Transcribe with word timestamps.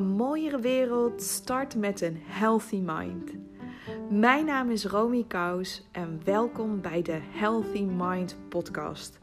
Een 0.00 0.06
mooiere 0.06 0.60
wereld 0.60 1.22
start 1.22 1.76
met 1.76 2.00
een 2.00 2.16
healthy 2.20 2.82
mind. 2.84 3.32
Mijn 4.10 4.44
naam 4.44 4.70
is 4.70 4.84
Romy 4.84 5.24
Kous 5.28 5.88
en 5.92 6.20
welkom 6.24 6.80
bij 6.80 7.02
de 7.02 7.18
Healthy 7.30 7.82
Mind 7.82 8.36
podcast. 8.48 9.18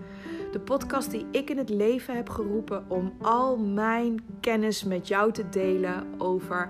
De 0.52 0.60
podcast 0.60 1.12
die 1.12 1.26
ik 1.32 1.50
in 1.50 1.58
het 1.58 1.70
leven 1.70 2.16
heb 2.16 2.30
geroepen 2.30 2.86
om 2.88 3.14
al 3.22 3.58
mijn 3.58 4.24
kennis 4.40 4.84
met 4.84 5.08
jou 5.08 5.32
te 5.32 5.50
delen 5.50 6.08
over 6.18 6.70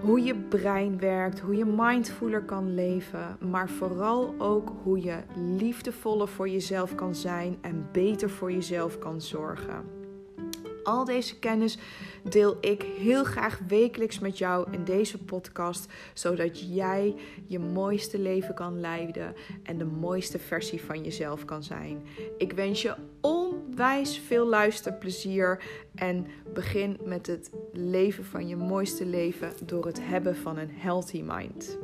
hoe 0.00 0.22
je 0.22 0.34
brein 0.34 0.98
werkt, 0.98 1.40
hoe 1.40 1.56
je 1.56 1.64
mindfuler 1.64 2.42
kan 2.42 2.74
leven, 2.74 3.36
maar 3.50 3.68
vooral 3.68 4.34
ook 4.38 4.72
hoe 4.82 5.00
je 5.00 5.22
liefdevoller 5.36 6.28
voor 6.28 6.48
jezelf 6.48 6.94
kan 6.94 7.14
zijn 7.14 7.58
en 7.60 7.88
beter 7.92 8.30
voor 8.30 8.52
jezelf 8.52 8.98
kan 8.98 9.20
zorgen. 9.20 9.97
Al 10.88 11.04
deze 11.04 11.38
kennis 11.38 11.78
deel 12.22 12.56
ik 12.60 12.82
heel 12.82 13.24
graag 13.24 13.60
wekelijks 13.66 14.18
met 14.18 14.38
jou 14.38 14.66
in 14.70 14.84
deze 14.84 15.18
podcast, 15.18 15.86
zodat 16.14 16.74
jij 16.74 17.14
je 17.46 17.58
mooiste 17.58 18.18
leven 18.18 18.54
kan 18.54 18.80
leiden 18.80 19.34
en 19.62 19.78
de 19.78 19.84
mooiste 19.84 20.38
versie 20.38 20.82
van 20.82 21.02
jezelf 21.02 21.44
kan 21.44 21.62
zijn. 21.62 22.02
Ik 22.38 22.52
wens 22.52 22.82
je 22.82 22.94
onwijs 23.20 24.18
veel 24.18 24.46
luisterplezier 24.46 25.62
en 25.94 26.26
begin 26.54 26.98
met 27.04 27.26
het 27.26 27.50
leven 27.72 28.24
van 28.24 28.48
je 28.48 28.56
mooiste 28.56 29.06
leven 29.06 29.52
door 29.64 29.86
het 29.86 30.00
hebben 30.02 30.36
van 30.36 30.58
een 30.58 30.70
healthy 30.70 31.22
mind. 31.26 31.78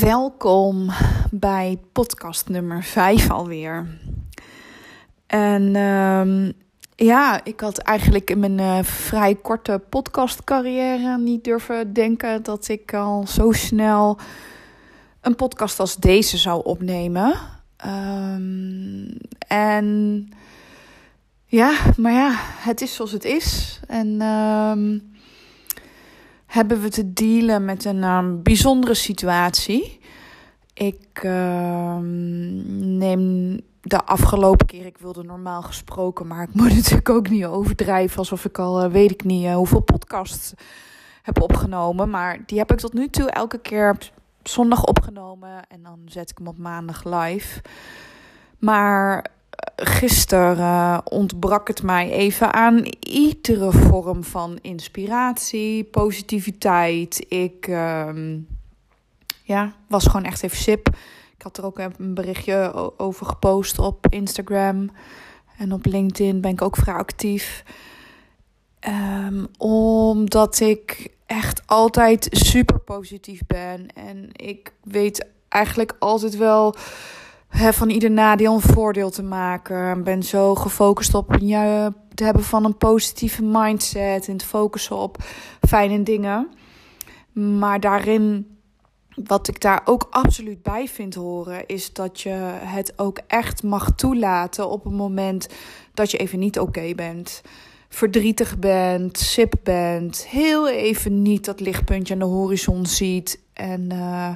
Welkom 0.00 0.90
bij 1.30 1.78
podcast 1.92 2.48
nummer 2.48 2.82
5 2.82 3.30
alweer. 3.30 3.86
En 5.26 5.76
um, 5.76 6.52
ja, 6.96 7.44
ik 7.44 7.60
had 7.60 7.78
eigenlijk 7.78 8.30
in 8.30 8.38
mijn 8.38 8.58
uh, 8.58 8.82
vrij 8.82 9.34
korte 9.34 9.82
podcastcarrière 9.88 11.18
niet 11.18 11.44
durven 11.44 11.92
denken 11.92 12.42
dat 12.42 12.68
ik 12.68 12.94
al 12.94 13.26
zo 13.26 13.52
snel 13.52 14.18
een 15.20 15.34
podcast 15.34 15.80
als 15.80 15.96
deze 15.96 16.36
zou 16.36 16.64
opnemen. 16.64 17.34
Um, 17.86 19.16
en 19.48 20.28
ja, 21.44 21.78
maar 21.96 22.12
ja, 22.12 22.32
het 22.38 22.80
is 22.80 22.94
zoals 22.94 23.12
het 23.12 23.24
is. 23.24 23.80
En 23.86 24.22
um, 24.22 25.14
hebben 26.46 26.80
we 26.80 26.88
te 26.88 27.12
dealen 27.12 27.64
met 27.64 27.84
een 27.84 28.42
bijzondere 28.42 28.94
situatie. 28.94 30.00
Ik 30.76 31.22
uh, 31.22 31.96
neem 31.98 33.60
de 33.80 34.04
afgelopen 34.04 34.66
keer, 34.66 34.86
ik 34.86 34.98
wilde 34.98 35.22
normaal 35.22 35.62
gesproken, 35.62 36.26
maar 36.26 36.42
ik 36.42 36.54
moet 36.54 36.74
natuurlijk 36.76 37.08
ook 37.08 37.28
niet 37.28 37.44
overdrijven 37.44 38.18
alsof 38.18 38.44
ik 38.44 38.58
al 38.58 38.84
uh, 38.84 38.90
weet 38.90 39.10
ik 39.10 39.24
niet 39.24 39.44
uh, 39.44 39.54
hoeveel 39.54 39.80
podcasts 39.80 40.54
heb 41.22 41.40
opgenomen. 41.40 42.10
Maar 42.10 42.38
die 42.46 42.58
heb 42.58 42.72
ik 42.72 42.78
tot 42.78 42.92
nu 42.92 43.08
toe 43.08 43.30
elke 43.30 43.58
keer 43.58 44.12
zondag 44.42 44.84
opgenomen 44.84 45.66
en 45.68 45.82
dan 45.82 45.98
zet 46.04 46.30
ik 46.30 46.38
hem 46.38 46.46
op 46.46 46.58
maandag 46.58 47.04
live. 47.04 47.62
Maar 48.58 49.26
gisteren 49.76 51.12
ontbrak 51.12 51.68
het 51.68 51.82
mij 51.82 52.10
even 52.10 52.52
aan 52.52 52.84
iedere 53.00 53.72
vorm 53.72 54.24
van 54.24 54.58
inspiratie, 54.62 55.84
positiviteit. 55.84 57.26
Ik 57.28 57.66
uh, 57.66 58.08
ja, 59.46 59.72
was 59.88 60.06
gewoon 60.06 60.24
echt 60.24 60.42
even 60.42 60.56
sip. 60.56 60.88
Ik 61.36 61.42
had 61.42 61.58
er 61.58 61.64
ook 61.64 61.78
een 61.78 62.14
berichtje 62.14 62.72
over 62.96 63.26
gepost 63.26 63.78
op 63.78 64.06
Instagram. 64.08 64.90
En 65.58 65.72
op 65.72 65.86
LinkedIn 65.86 66.40
ben 66.40 66.50
ik 66.50 66.62
ook 66.62 66.76
vrij 66.76 66.94
actief. 66.94 67.64
Um, 68.88 69.46
omdat 69.58 70.60
ik 70.60 71.10
echt 71.26 71.62
altijd 71.66 72.28
super 72.30 72.78
positief 72.78 73.40
ben. 73.46 73.86
En 73.94 74.28
ik 74.32 74.72
weet 74.82 75.26
eigenlijk 75.48 75.96
altijd 75.98 76.36
wel 76.36 76.74
van 77.50 77.90
ieder 77.90 78.10
nadeel 78.10 78.54
een 78.54 78.60
voordeel 78.60 79.10
te 79.10 79.22
maken. 79.22 79.98
Ik 79.98 80.04
ben 80.04 80.22
zo 80.22 80.54
gefocust 80.54 81.14
op 81.14 81.36
te 82.14 82.24
hebben 82.24 82.44
van 82.44 82.64
een 82.64 82.76
positieve 82.76 83.42
mindset 83.42 84.28
en 84.28 84.36
te 84.36 84.46
focussen 84.46 84.96
op 84.96 85.16
fijne 85.60 86.02
dingen. 86.02 86.48
Maar 87.32 87.80
daarin, 87.80 88.55
wat 89.24 89.48
ik 89.48 89.60
daar 89.60 89.82
ook 89.84 90.06
absoluut 90.10 90.62
bij 90.62 90.88
vind 90.88 91.14
horen, 91.14 91.66
is 91.66 91.92
dat 91.92 92.20
je 92.20 92.58
het 92.62 92.92
ook 92.96 93.20
echt 93.26 93.62
mag 93.62 93.90
toelaten 93.94 94.68
op 94.70 94.84
een 94.84 94.94
moment 94.94 95.48
dat 95.94 96.10
je 96.10 96.18
even 96.18 96.38
niet 96.38 96.58
oké 96.58 96.94
bent. 96.94 97.42
Verdrietig 97.88 98.58
bent, 98.58 99.18
sip 99.18 99.54
bent, 99.62 100.26
heel 100.26 100.68
even 100.68 101.22
niet 101.22 101.44
dat 101.44 101.60
lichtpuntje 101.60 102.14
aan 102.14 102.20
de 102.20 102.26
horizon 102.26 102.86
ziet. 102.86 103.40
En 103.52 103.92
uh, 103.92 104.30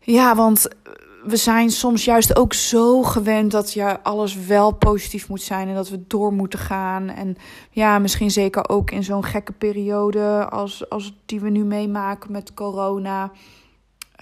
ja, 0.00 0.34
want 0.36 0.68
we 1.26 1.36
zijn 1.36 1.70
soms 1.70 2.04
juist 2.04 2.36
ook 2.36 2.52
zo 2.52 3.02
gewend 3.02 3.50
dat 3.50 3.72
ja, 3.72 4.00
alles 4.02 4.36
wel 4.36 4.72
positief 4.72 5.28
moet 5.28 5.42
zijn 5.42 5.68
en 5.68 5.74
dat 5.74 5.88
we 5.88 6.06
door 6.06 6.32
moeten 6.32 6.58
gaan. 6.58 7.08
En 7.08 7.36
ja, 7.70 7.98
misschien 7.98 8.30
zeker 8.30 8.68
ook 8.68 8.90
in 8.90 9.04
zo'n 9.04 9.24
gekke 9.24 9.52
periode 9.52 10.48
als, 10.48 10.90
als 10.90 11.14
die 11.26 11.40
we 11.40 11.50
nu 11.50 11.64
meemaken 11.64 12.32
met 12.32 12.54
corona. 12.54 13.32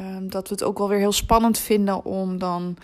Um, 0.00 0.30
dat 0.30 0.48
we 0.48 0.54
het 0.54 0.64
ook 0.64 0.78
wel 0.78 0.88
weer 0.88 0.98
heel 0.98 1.12
spannend 1.12 1.58
vinden 1.58 2.04
om 2.04 2.38
dan 2.38 2.76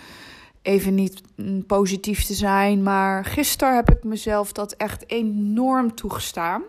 even 0.62 0.94
niet 0.94 1.22
positief 1.66 2.24
te 2.24 2.34
zijn. 2.34 2.82
Maar 2.82 3.24
gisteren 3.24 3.74
heb 3.74 3.90
ik 3.90 4.04
mezelf 4.04 4.52
dat 4.52 4.72
echt 4.72 5.10
enorm 5.10 5.94
toegestaan. 5.94 6.62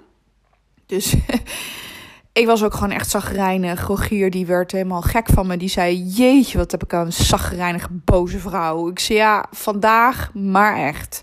Dus 0.85 1.15
ik 2.33 2.45
was 2.45 2.63
ook 2.63 2.73
gewoon 2.73 2.91
echt 2.91 3.09
zagrijnig. 3.09 3.87
Rogier 3.87 4.31
die 4.31 4.45
werd 4.45 4.71
helemaal 4.71 5.01
gek 5.01 5.27
van 5.33 5.47
me. 5.47 5.57
Die 5.57 5.69
zei, 5.69 6.03
jeetje, 6.03 6.57
wat 6.57 6.71
heb 6.71 6.83
ik 6.83 6.91
een 6.91 7.13
zagrijnige 7.13 7.87
boze 7.91 8.39
vrouw. 8.39 8.89
Ik 8.89 8.99
zei, 8.99 9.17
ja, 9.17 9.45
vandaag, 9.51 10.33
maar 10.33 10.77
echt. 10.77 11.21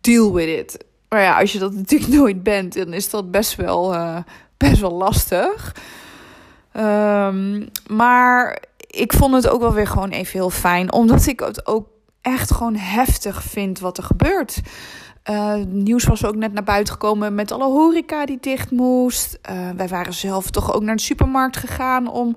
Deal 0.00 0.32
with 0.32 0.48
it. 0.48 0.84
Maar 1.08 1.22
ja, 1.22 1.40
als 1.40 1.52
je 1.52 1.58
dat 1.58 1.72
natuurlijk 1.82 2.12
nooit 2.12 2.42
bent, 2.42 2.74
dan 2.74 2.92
is 2.92 3.10
dat 3.10 3.30
best 3.30 3.56
wel, 3.56 3.94
uh, 3.94 4.16
best 4.56 4.80
wel 4.80 4.92
lastig. 4.92 5.74
Um, 6.76 7.68
maar 7.86 8.62
ik 8.86 9.12
vond 9.12 9.34
het 9.34 9.48
ook 9.48 9.60
wel 9.60 9.72
weer 9.72 9.86
gewoon 9.86 10.10
even 10.10 10.32
heel 10.32 10.50
fijn. 10.50 10.92
Omdat 10.92 11.26
ik 11.26 11.40
het 11.40 11.66
ook 11.66 11.88
echt 12.20 12.52
gewoon 12.52 12.76
heftig 12.76 13.42
vind 13.42 13.78
wat 13.78 13.98
er 13.98 14.04
gebeurt. 14.04 14.60
Uh, 15.30 15.54
nieuws 15.66 16.04
was 16.04 16.24
ook 16.24 16.36
net 16.36 16.52
naar 16.52 16.64
buiten 16.64 16.92
gekomen 16.92 17.34
met 17.34 17.52
alle 17.52 17.64
horeca 17.64 18.26
die 18.26 18.38
dicht 18.40 18.70
moest. 18.70 19.38
Uh, 19.50 19.70
wij 19.76 19.88
waren 19.88 20.14
zelf 20.14 20.50
toch 20.50 20.74
ook 20.74 20.82
naar 20.82 20.96
de 20.96 21.02
supermarkt 21.02 21.56
gegaan 21.56 22.08
om 22.10 22.34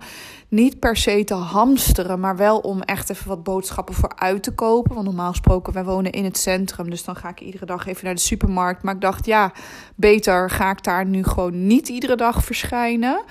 niet 0.48 0.80
per 0.80 0.98
se 0.98 1.24
te 1.24 1.34
hamsteren, 1.34 2.20
maar 2.20 2.36
wel 2.36 2.60
om 2.60 2.82
echt 2.82 3.10
even 3.10 3.28
wat 3.28 3.44
boodschappen 3.44 3.96
voor 3.96 4.12
uit 4.16 4.44
te 4.44 4.54
kopen. 4.54 4.94
Want 4.94 5.06
normaal 5.06 5.30
gesproken, 5.30 5.74
wij 5.74 5.84
wonen 5.84 6.12
in 6.12 6.24
het 6.24 6.38
centrum, 6.38 6.90
dus 6.90 7.04
dan 7.04 7.16
ga 7.16 7.30
ik 7.30 7.42
iedere 7.42 7.66
dag 7.66 7.86
even 7.88 8.06
naar 8.06 8.16
de 8.16 8.22
supermarkt. 8.22 8.84
Maar 8.84 8.96
ik 8.96 9.02
dacht, 9.02 9.26
ja, 9.26 9.52
beter 9.96 10.50
ga 10.50 10.72
ik 10.72 10.84
daar 10.84 11.06
nu 11.06 11.24
gewoon 11.24 11.68
niet 11.68 11.90
iedere 11.90 12.16
dag 12.16 12.44
verschijnen. 12.44 13.24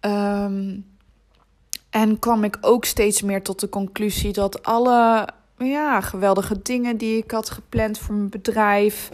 Um, 0.00 0.92
en 1.90 2.18
kwam 2.18 2.44
ik 2.44 2.58
ook 2.60 2.84
steeds 2.84 3.22
meer 3.22 3.42
tot 3.42 3.60
de 3.60 3.68
conclusie 3.68 4.32
dat 4.32 4.62
alle 4.62 5.28
ja, 5.58 6.00
geweldige 6.00 6.62
dingen 6.62 6.96
die 6.96 7.16
ik 7.16 7.30
had 7.30 7.50
gepland 7.50 7.98
voor 7.98 8.14
mijn 8.14 8.28
bedrijf. 8.28 9.10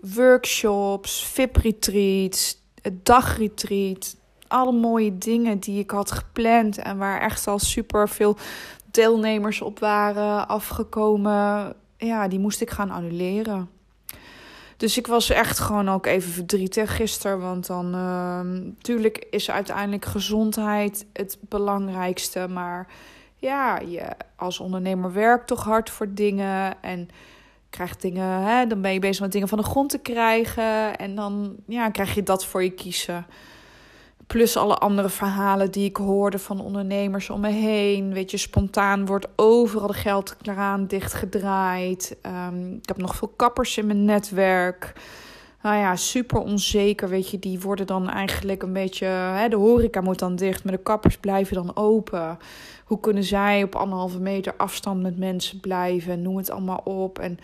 Workshops, 0.00 1.24
VIP-retreats, 1.24 2.62
dagretreat. 3.02 4.16
Alle 4.48 4.72
mooie 4.72 5.18
dingen 5.18 5.58
die 5.58 5.78
ik 5.78 5.90
had 5.90 6.10
gepland 6.10 6.78
en 6.78 6.98
waar 6.98 7.20
echt 7.20 7.46
al 7.46 7.58
super 7.58 8.08
veel 8.08 8.36
deelnemers 8.90 9.60
op 9.60 9.78
waren 9.78 10.48
afgekomen. 10.48 11.74
Ja, 11.96 12.28
die 12.28 12.38
moest 12.38 12.60
ik 12.60 12.70
gaan 12.70 12.90
annuleren. 12.90 13.70
Dus 14.76 14.98
ik 14.98 15.06
was 15.06 15.30
echt 15.30 15.58
gewoon 15.58 15.88
ook 15.88 16.06
even 16.06 16.32
verdrietig 16.32 16.96
gisteren. 16.96 17.40
Want 17.40 17.66
dan, 17.66 17.90
natuurlijk 17.90 19.16
ehm, 19.16 19.26
is 19.30 19.50
uiteindelijk 19.50 20.04
gezondheid 20.04 21.06
het 21.12 21.38
belangrijkste. 21.40 22.48
Maar 22.48 22.86
ja, 23.36 23.78
je 23.78 24.08
als 24.36 24.60
ondernemer 24.60 25.12
werkt 25.12 25.46
toch 25.46 25.64
hard 25.64 25.90
voor 25.90 26.14
dingen 26.14 26.82
en 26.82 27.08
krijgt 27.70 28.00
dingen, 28.00 28.42
hè, 28.42 28.66
dan 28.66 28.80
ben 28.80 28.92
je 28.92 28.98
bezig 28.98 29.20
met 29.20 29.32
dingen 29.32 29.48
van 29.48 29.58
de 29.58 29.64
grond 29.64 29.90
te 29.90 29.98
krijgen 29.98 30.98
en 30.98 31.14
dan 31.14 31.56
ja, 31.66 31.90
krijg 31.90 32.14
je 32.14 32.22
dat 32.22 32.44
voor 32.44 32.62
je 32.62 32.70
kiezen. 32.70 33.26
Plus 34.26 34.56
alle 34.56 34.76
andere 34.76 35.08
verhalen 35.08 35.70
die 35.70 35.88
ik 35.88 35.96
hoorde 35.96 36.38
van 36.38 36.60
ondernemers 36.60 37.30
om 37.30 37.40
me 37.40 37.50
heen. 37.50 38.12
Weet 38.12 38.30
je, 38.30 38.36
spontaan 38.36 39.06
wordt 39.06 39.28
overal 39.36 39.86
de 39.86 39.94
geldkraan 39.94 40.86
dichtgedraaid. 40.86 42.16
Um, 42.22 42.74
ik 42.74 42.88
heb 42.88 42.96
nog 42.96 43.16
veel 43.16 43.32
kappers 43.36 43.78
in 43.78 43.86
mijn 43.86 44.04
netwerk. 44.04 44.92
nou 45.62 45.76
ja, 45.76 45.96
super 45.96 46.38
onzeker. 46.38 47.08
Weet 47.08 47.30
je, 47.30 47.38
die 47.38 47.60
worden 47.60 47.86
dan 47.86 48.10
eigenlijk 48.10 48.62
een 48.62 48.72
beetje. 48.72 49.06
Hè, 49.06 49.48
de 49.48 49.56
horeca 49.56 50.00
moet 50.00 50.18
dan 50.18 50.36
dicht, 50.36 50.64
maar 50.64 50.72
de 50.72 50.82
kappers 50.82 51.16
blijven 51.18 51.54
dan 51.54 51.76
open. 51.76 52.38
Hoe 52.86 53.00
kunnen 53.00 53.24
zij 53.24 53.62
op 53.62 53.74
anderhalve 53.74 54.20
meter 54.20 54.54
afstand 54.56 55.02
met 55.02 55.18
mensen 55.18 55.60
blijven? 55.60 56.22
Noem 56.22 56.36
het 56.36 56.50
allemaal 56.50 56.80
op. 56.84 57.18
En 57.18 57.38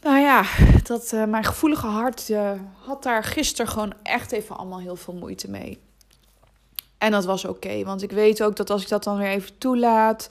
nou 0.00 0.18
ja, 0.18 0.44
dat, 0.82 1.12
uh, 1.14 1.24
mijn 1.24 1.44
gevoelige 1.44 1.86
hart 1.86 2.28
uh, 2.28 2.50
had 2.78 3.02
daar 3.02 3.24
gisteren 3.24 3.70
gewoon 3.70 3.92
echt 4.02 4.32
even 4.32 4.56
allemaal 4.56 4.80
heel 4.80 4.96
veel 4.96 5.14
moeite 5.14 5.50
mee. 5.50 5.78
En 6.98 7.10
dat 7.10 7.24
was 7.24 7.44
oké, 7.44 7.84
want 7.84 8.02
ik 8.02 8.10
weet 8.10 8.42
ook 8.42 8.56
dat 8.56 8.70
als 8.70 8.82
ik 8.82 8.88
dat 8.88 9.04
dan 9.04 9.16
weer 9.16 9.28
even 9.28 9.58
toelaat, 9.58 10.28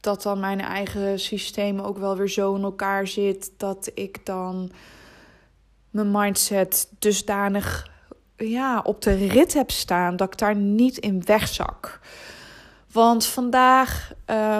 dat 0.00 0.22
dan 0.22 0.40
mijn 0.40 0.60
eigen 0.60 1.18
systeem 1.18 1.80
ook 1.80 1.98
wel 1.98 2.16
weer 2.16 2.28
zo 2.28 2.54
in 2.54 2.62
elkaar 2.62 3.06
zit 3.06 3.52
dat 3.56 3.90
ik 3.94 4.26
dan 4.26 4.70
mijn 5.90 6.10
mindset 6.10 6.88
dusdanig 6.98 7.90
ja, 8.36 8.80
op 8.84 9.02
de 9.02 9.14
rit 9.14 9.54
heb 9.54 9.70
staan 9.70 10.16
dat 10.16 10.32
ik 10.32 10.38
daar 10.38 10.56
niet 10.56 10.98
in 10.98 11.24
wegzak. 11.24 12.00
Want 12.92 13.26
vandaag 13.26 14.12
uh, 14.30 14.58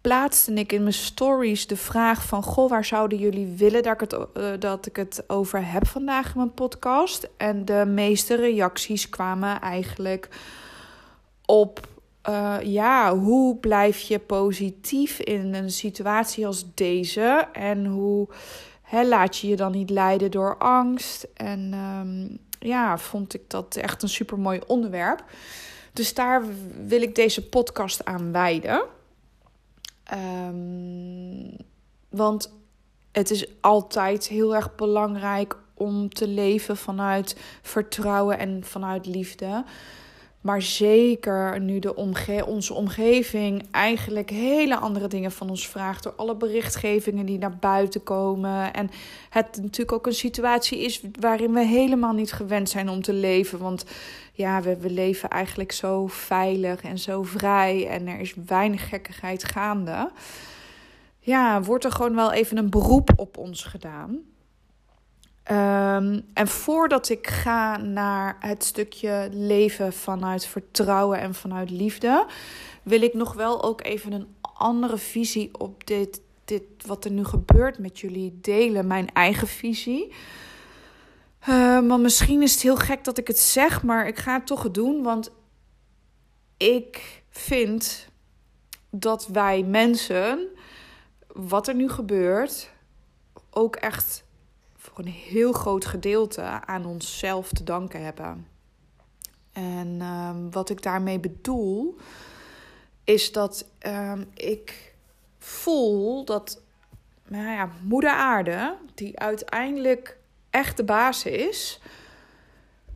plaatste 0.00 0.52
ik 0.52 0.72
in 0.72 0.82
mijn 0.82 0.94
stories 0.94 1.66
de 1.66 1.76
vraag 1.76 2.26
van... 2.26 2.42
Goh, 2.42 2.70
waar 2.70 2.84
zouden 2.84 3.18
jullie 3.18 3.54
willen 3.56 3.82
dat 3.82 3.92
ik, 3.92 4.00
het, 4.00 4.26
uh, 4.36 4.52
dat 4.58 4.86
ik 4.86 4.96
het 4.96 5.24
over 5.26 5.72
heb 5.72 5.86
vandaag 5.86 6.26
in 6.26 6.36
mijn 6.36 6.54
podcast? 6.54 7.28
En 7.36 7.64
de 7.64 7.84
meeste 7.86 8.34
reacties 8.34 9.08
kwamen 9.08 9.60
eigenlijk 9.60 10.28
op... 11.46 11.88
Uh, 12.28 12.56
ja, 12.62 13.16
hoe 13.16 13.56
blijf 13.56 14.00
je 14.00 14.18
positief 14.18 15.18
in 15.18 15.54
een 15.54 15.70
situatie 15.70 16.46
als 16.46 16.74
deze? 16.74 17.48
En 17.52 17.86
hoe 17.86 18.28
hè, 18.82 19.04
laat 19.04 19.36
je 19.36 19.48
je 19.48 19.56
dan 19.56 19.72
niet 19.72 19.90
leiden 19.90 20.30
door 20.30 20.58
angst? 20.58 21.28
En 21.34 21.74
um, 21.74 22.38
ja, 22.58 22.98
vond 22.98 23.34
ik 23.34 23.42
dat 23.46 23.76
echt 23.76 24.02
een 24.02 24.08
super 24.08 24.38
mooi 24.38 24.60
onderwerp. 24.66 25.24
Dus 25.92 26.14
daar 26.14 26.42
wil 26.86 27.02
ik 27.02 27.14
deze 27.14 27.48
podcast 27.48 28.04
aan 28.04 28.32
wijden. 28.32 28.82
Um, 30.12 31.56
want 32.08 32.52
het 33.12 33.30
is 33.30 33.46
altijd 33.60 34.28
heel 34.28 34.54
erg 34.54 34.74
belangrijk 34.74 35.56
om 35.74 36.08
te 36.08 36.28
leven 36.28 36.76
vanuit 36.76 37.36
vertrouwen 37.62 38.38
en 38.38 38.64
vanuit 38.64 39.06
liefde. 39.06 39.64
Maar 40.40 40.62
zeker 40.62 41.60
nu 41.60 41.78
de 41.78 41.94
omge 41.94 42.46
onze 42.46 42.74
omgeving 42.74 43.66
eigenlijk 43.70 44.30
hele 44.30 44.76
andere 44.76 45.08
dingen 45.08 45.32
van 45.32 45.50
ons 45.50 45.68
vraagt. 45.68 46.02
Door 46.02 46.14
alle 46.16 46.36
berichtgevingen 46.36 47.26
die 47.26 47.38
naar 47.38 47.56
buiten 47.56 48.02
komen. 48.02 48.72
En 48.72 48.90
het 49.30 49.58
natuurlijk 49.62 49.92
ook 49.92 50.06
een 50.06 50.12
situatie 50.12 50.78
is 50.78 51.02
waarin 51.20 51.52
we 51.52 51.64
helemaal 51.64 52.12
niet 52.12 52.32
gewend 52.32 52.68
zijn 52.68 52.88
om 52.88 53.02
te 53.02 53.12
leven. 53.12 53.58
Want 53.58 53.84
ja, 54.40 54.62
we, 54.62 54.76
we 54.76 54.90
leven 54.90 55.28
eigenlijk 55.28 55.72
zo 55.72 56.06
veilig 56.06 56.82
en 56.82 56.98
zo 56.98 57.22
vrij. 57.22 57.88
En 57.88 58.06
er 58.06 58.20
is 58.20 58.34
weinig 58.46 58.88
gekkigheid 58.88 59.44
gaande. 59.44 60.10
Ja, 61.18 61.62
wordt 61.62 61.84
er 61.84 61.92
gewoon 61.92 62.14
wel 62.14 62.32
even 62.32 62.56
een 62.56 62.70
beroep 62.70 63.10
op 63.16 63.36
ons 63.36 63.64
gedaan. 63.64 64.10
Um, 65.50 66.22
en 66.34 66.48
voordat 66.48 67.08
ik 67.08 67.26
ga 67.26 67.76
naar 67.76 68.36
het 68.40 68.64
stukje 68.64 69.28
leven 69.32 69.92
vanuit 69.92 70.46
vertrouwen 70.46 71.18
en 71.18 71.34
vanuit 71.34 71.70
liefde, 71.70 72.26
wil 72.82 73.02
ik 73.02 73.14
nog 73.14 73.34
wel 73.34 73.62
ook 73.62 73.84
even 73.84 74.12
een 74.12 74.26
andere 74.52 74.96
visie 74.96 75.50
op 75.58 75.86
dit, 75.86 76.20
dit 76.44 76.62
wat 76.86 77.04
er 77.04 77.10
nu 77.10 77.24
gebeurt 77.24 77.78
met 77.78 78.00
jullie 78.00 78.38
delen, 78.40 78.86
mijn 78.86 79.12
eigen 79.12 79.48
visie. 79.48 80.12
Uh, 81.48 81.80
maar 81.80 82.00
misschien 82.00 82.42
is 82.42 82.52
het 82.52 82.62
heel 82.62 82.76
gek 82.76 83.04
dat 83.04 83.18
ik 83.18 83.26
het 83.26 83.38
zeg, 83.38 83.82
maar 83.82 84.06
ik 84.06 84.18
ga 84.18 84.32
het 84.34 84.46
toch 84.46 84.70
doen, 84.70 85.02
want 85.02 85.30
ik 86.56 87.22
vind 87.30 88.08
dat 88.90 89.26
wij 89.26 89.62
mensen, 89.62 90.48
wat 91.26 91.68
er 91.68 91.74
nu 91.74 91.88
gebeurt, 91.88 92.70
ook 93.50 93.76
echt 93.76 94.24
voor 94.76 94.98
een 94.98 95.12
heel 95.12 95.52
groot 95.52 95.84
gedeelte 95.84 96.42
aan 96.42 96.86
onszelf 96.86 97.48
te 97.48 97.64
danken 97.64 98.04
hebben. 98.04 98.46
En 99.52 99.88
uh, 100.00 100.30
wat 100.50 100.70
ik 100.70 100.82
daarmee 100.82 101.20
bedoel, 101.20 101.96
is 103.04 103.32
dat 103.32 103.66
uh, 103.86 104.12
ik 104.34 104.94
voel 105.38 106.24
dat 106.24 106.62
nou 107.28 107.50
ja, 107.50 107.70
Moeder 107.82 108.10
Aarde, 108.10 108.76
die 108.94 109.18
uiteindelijk 109.18 110.18
echt 110.50 110.76
de 110.76 110.84
baas 110.84 111.24
is, 111.24 111.80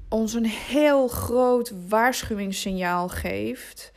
ons 0.08 0.34
een 0.34 0.46
heel 0.46 1.08
groot 1.08 1.72
waarschuwingssignaal 1.88 3.08
geeft 3.08 3.92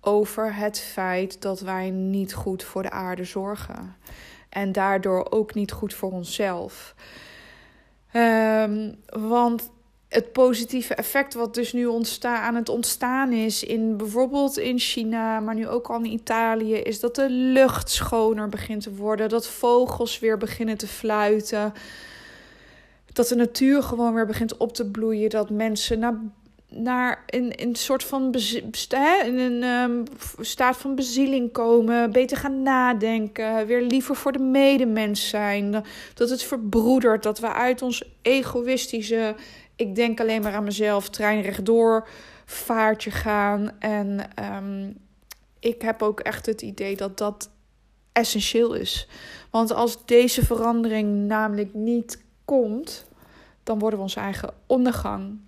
over 0.00 0.54
het 0.54 0.80
feit 0.80 1.42
dat 1.42 1.60
wij 1.60 1.90
niet 1.90 2.34
goed 2.34 2.62
voor 2.62 2.82
de 2.82 2.90
aarde 2.90 3.24
zorgen. 3.24 3.96
En 4.48 4.72
daardoor 4.72 5.26
ook 5.30 5.54
niet 5.54 5.72
goed 5.72 5.94
voor 5.94 6.12
onszelf. 6.12 6.94
Um, 8.12 8.94
want 9.06 9.72
het 10.08 10.32
positieve 10.32 10.94
effect 10.94 11.34
wat 11.34 11.54
dus 11.54 11.72
nu 11.72 11.86
ontstaan, 11.86 12.42
aan 12.42 12.54
het 12.54 12.68
ontstaan 12.68 13.32
is 13.32 13.64
in 13.64 13.96
bijvoorbeeld 13.96 14.58
in 14.58 14.78
China, 14.78 15.40
maar 15.40 15.54
nu 15.54 15.68
ook 15.68 15.90
al 15.90 15.98
in 15.98 16.12
Italië, 16.12 16.74
is 16.74 17.00
dat 17.00 17.14
de 17.14 17.30
lucht 17.30 17.90
schoner 17.90 18.48
begint 18.48 18.82
te 18.82 18.94
worden, 18.94 19.28
dat 19.28 19.46
vogels 19.46 20.18
weer 20.18 20.38
beginnen 20.38 20.76
te 20.76 20.86
fluiten, 20.86 21.72
dat 23.14 23.28
de 23.28 23.34
natuur 23.34 23.82
gewoon 23.82 24.14
weer 24.14 24.26
begint 24.26 24.56
op 24.56 24.72
te 24.72 24.90
bloeien, 24.90 25.30
dat 25.30 25.50
mensen 25.50 25.98
naar 25.98 26.20
naar 26.76 27.22
in, 27.26 27.50
in 27.50 27.68
een 27.68 27.74
soort 27.76 28.04
van 28.04 28.34
in 29.24 29.38
een 29.38 29.62
um, 29.62 30.04
staat 30.40 30.76
van 30.76 30.94
bezieling 30.94 31.52
komen, 31.52 32.12
beter 32.12 32.36
gaan 32.36 32.62
nadenken, 32.62 33.66
weer 33.66 33.82
liever 33.82 34.16
voor 34.16 34.32
de 34.32 34.38
medemens 34.38 35.28
zijn, 35.28 35.84
dat 36.14 36.30
het 36.30 36.42
verbroedert, 36.42 37.22
dat 37.22 37.38
we 37.38 37.52
uit 37.52 37.82
ons 37.82 38.04
egoïstische, 38.22 39.34
ik 39.76 39.94
denk 39.94 40.20
alleen 40.20 40.42
maar 40.42 40.54
aan 40.54 40.64
mezelf, 40.64 41.08
trein 41.08 41.42
rechtdoor 41.42 42.08
vaartje 42.44 43.10
gaan. 43.10 43.70
En 43.78 44.30
um, 44.56 44.96
ik 45.60 45.82
heb 45.82 46.02
ook 46.02 46.20
echt 46.20 46.46
het 46.46 46.62
idee 46.62 46.96
dat 46.96 47.18
dat 47.18 47.50
essentieel 48.12 48.74
is. 48.74 49.08
Want 49.50 49.72
als 49.72 50.04
deze 50.04 50.44
verandering 50.44 51.26
namelijk 51.26 51.74
niet 51.74 52.23
komt, 52.44 53.04
dan 53.62 53.78
worden 53.78 53.98
we 53.98 54.04
onze 54.04 54.20
eigen 54.20 54.54
ondergang 54.66 55.38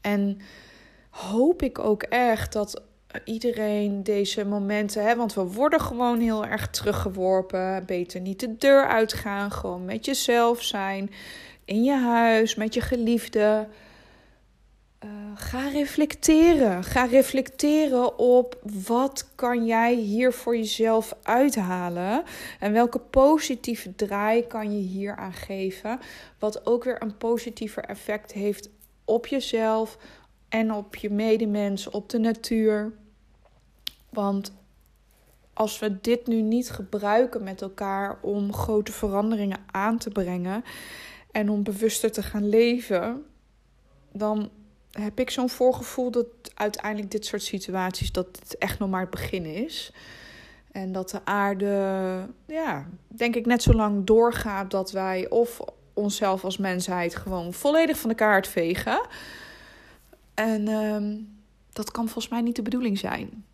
en 0.00 0.38
hoop 1.10 1.62
ik 1.62 1.78
ook 1.78 2.02
echt 2.02 2.52
dat 2.52 2.82
iedereen 3.24 4.02
deze 4.02 4.44
momenten, 4.44 5.04
hè, 5.04 5.16
want 5.16 5.34
we 5.34 5.42
worden 5.42 5.80
gewoon 5.80 6.20
heel 6.20 6.44
erg 6.44 6.68
teruggeworpen. 6.70 7.86
Beter 7.86 8.20
niet 8.20 8.40
de 8.40 8.56
deur 8.56 8.86
uitgaan, 8.86 9.52
gewoon 9.52 9.84
met 9.84 10.04
jezelf 10.04 10.62
zijn, 10.62 11.10
in 11.64 11.84
je 11.84 11.96
huis, 11.96 12.54
met 12.54 12.74
je 12.74 12.80
geliefde. 12.80 13.66
Uh, 15.04 15.10
ga 15.34 15.68
reflecteren. 15.68 16.84
Ga 16.84 17.04
reflecteren 17.04 18.18
op 18.18 18.58
wat 18.86 19.30
kan 19.34 19.66
jij 19.66 19.94
hier 19.94 20.32
voor 20.32 20.56
jezelf 20.56 21.16
uithalen 21.22 22.22
en 22.60 22.72
welke 22.72 22.98
positieve 22.98 23.94
draai 23.94 24.46
kan 24.46 24.72
je 24.72 24.88
hier 24.88 25.16
aan 25.16 25.32
geven, 25.32 26.00
wat 26.38 26.66
ook 26.66 26.84
weer 26.84 27.02
een 27.02 27.16
positiever 27.16 27.84
effect 27.84 28.32
heeft 28.32 28.70
op 29.04 29.26
jezelf 29.26 29.98
en 30.48 30.72
op 30.72 30.96
je 30.96 31.10
medemens, 31.10 31.90
op 31.90 32.08
de 32.08 32.18
natuur. 32.18 32.92
Want 34.10 34.52
als 35.52 35.78
we 35.78 36.00
dit 36.00 36.26
nu 36.26 36.40
niet 36.40 36.70
gebruiken 36.70 37.42
met 37.42 37.62
elkaar 37.62 38.18
om 38.20 38.52
grote 38.52 38.92
veranderingen 38.92 39.64
aan 39.70 39.98
te 39.98 40.10
brengen 40.10 40.64
en 41.30 41.48
om 41.48 41.62
bewuster 41.62 42.12
te 42.12 42.22
gaan 42.22 42.48
leven, 42.48 43.24
dan 44.12 44.50
heb 45.00 45.20
ik 45.20 45.30
zo'n 45.30 45.50
voorgevoel 45.50 46.10
dat 46.10 46.26
uiteindelijk 46.54 47.10
dit 47.10 47.26
soort 47.26 47.42
situaties 47.42 48.12
dat 48.12 48.26
het 48.26 48.58
echt 48.58 48.78
nog 48.78 48.90
maar 48.90 49.00
het 49.00 49.10
begin 49.10 49.44
is. 49.44 49.92
En 50.72 50.92
dat 50.92 51.10
de 51.10 51.20
aarde, 51.24 52.26
ja, 52.46 52.86
denk 53.08 53.34
ik 53.34 53.46
net 53.46 53.62
zo 53.62 53.72
lang 53.72 54.06
doorgaat 54.06 54.70
dat 54.70 54.92
wij 54.92 55.28
of 55.28 55.60
onszelf 55.92 56.44
als 56.44 56.56
mensheid 56.56 57.16
gewoon 57.16 57.52
volledig 57.52 57.98
van 57.98 58.08
de 58.08 58.16
kaart 58.16 58.48
vegen. 58.48 59.06
En 60.34 60.68
ehm, 60.68 61.16
dat 61.72 61.90
kan 61.90 62.04
volgens 62.04 62.28
mij 62.28 62.40
niet 62.40 62.56
de 62.56 62.62
bedoeling 62.62 62.98
zijn. 62.98 63.44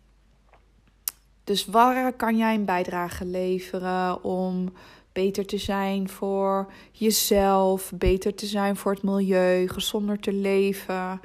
Dus 1.43 1.65
waar 1.65 2.13
kan 2.13 2.37
jij 2.37 2.55
een 2.55 2.65
bijdrage 2.65 3.25
leveren 3.25 4.23
om 4.23 4.73
beter 5.13 5.45
te 5.45 5.57
zijn 5.57 6.09
voor 6.09 6.71
jezelf, 6.91 7.91
beter 7.95 8.35
te 8.35 8.45
zijn 8.45 8.75
voor 8.75 8.91
het 8.91 9.03
milieu, 9.03 9.67
gezonder 9.67 10.19
te 10.19 10.33
leven? 10.33 11.19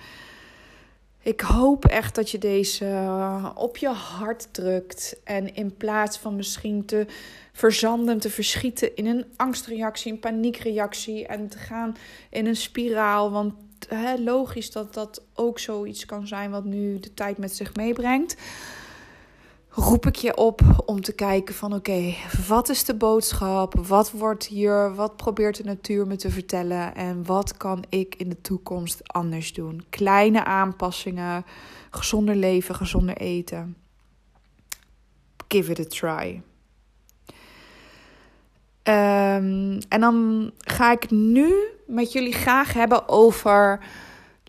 Ik 1.26 1.40
hoop 1.40 1.84
echt 1.84 2.14
dat 2.14 2.30
je 2.30 2.38
deze 2.38 3.08
op 3.54 3.76
je 3.76 3.88
hart 3.88 4.48
drukt. 4.50 5.20
En 5.24 5.54
in 5.54 5.76
plaats 5.76 6.18
van 6.18 6.36
misschien 6.36 6.84
te 6.84 7.06
verzanden, 7.52 8.18
te 8.18 8.30
verschieten 8.30 8.96
in 8.96 9.06
een 9.06 9.24
angstreactie, 9.36 10.12
een 10.12 10.18
paniekreactie 10.18 11.26
en 11.26 11.48
te 11.48 11.58
gaan 11.58 11.96
in 12.30 12.46
een 12.46 12.56
spiraal. 12.56 13.30
Want 13.30 13.54
hè, 13.88 14.16
logisch 14.16 14.70
dat 14.70 14.94
dat 14.94 15.22
ook 15.34 15.58
zoiets 15.58 16.06
kan 16.06 16.26
zijn 16.26 16.50
wat 16.50 16.64
nu 16.64 17.00
de 17.00 17.14
tijd 17.14 17.38
met 17.38 17.56
zich 17.56 17.74
meebrengt 17.74 18.36
roep 19.76 20.06
ik 20.06 20.16
je 20.16 20.36
op 20.36 20.60
om 20.84 21.00
te 21.00 21.12
kijken 21.12 21.54
van 21.54 21.74
oké, 21.74 22.14
wat 22.48 22.68
is 22.68 22.84
de 22.84 22.94
boodschap? 22.94 23.74
Wat 23.74 24.10
wordt 24.10 24.46
hier? 24.46 24.94
Wat 24.94 25.16
probeert 25.16 25.56
de 25.56 25.64
natuur 25.64 26.06
me 26.06 26.16
te 26.16 26.30
vertellen? 26.30 26.94
En 26.94 27.24
wat 27.24 27.56
kan 27.56 27.84
ik 27.88 28.14
in 28.14 28.28
de 28.28 28.40
toekomst 28.40 29.12
anders 29.12 29.52
doen? 29.52 29.84
Kleine 29.90 30.44
aanpassingen, 30.44 31.44
gezonder 31.90 32.36
leven, 32.36 32.74
gezonder 32.74 33.16
eten. 33.16 33.76
Give 35.48 35.70
it 35.70 35.80
a 35.80 35.84
try. 35.84 36.42
Um, 38.82 39.78
en 39.88 40.00
dan 40.00 40.50
ga 40.58 40.92
ik 40.92 41.10
nu 41.10 41.54
met 41.86 42.12
jullie 42.12 42.32
graag 42.32 42.72
hebben 42.72 43.08
over 43.08 43.80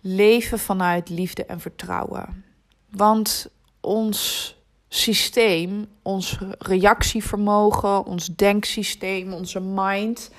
leven 0.02 0.60
vanuit 0.60 1.10
liefde 1.10 1.46
en 1.46 1.60
vertrouwen. 1.60 2.46
Want 2.90 3.50
ons 3.82 4.56
systeem, 4.98 5.88
ons 6.02 6.38
reactievermogen, 6.60 8.06
ons 8.06 8.28
denksysteem, 8.36 9.34
onze 9.34 9.60
mind, 9.60 10.30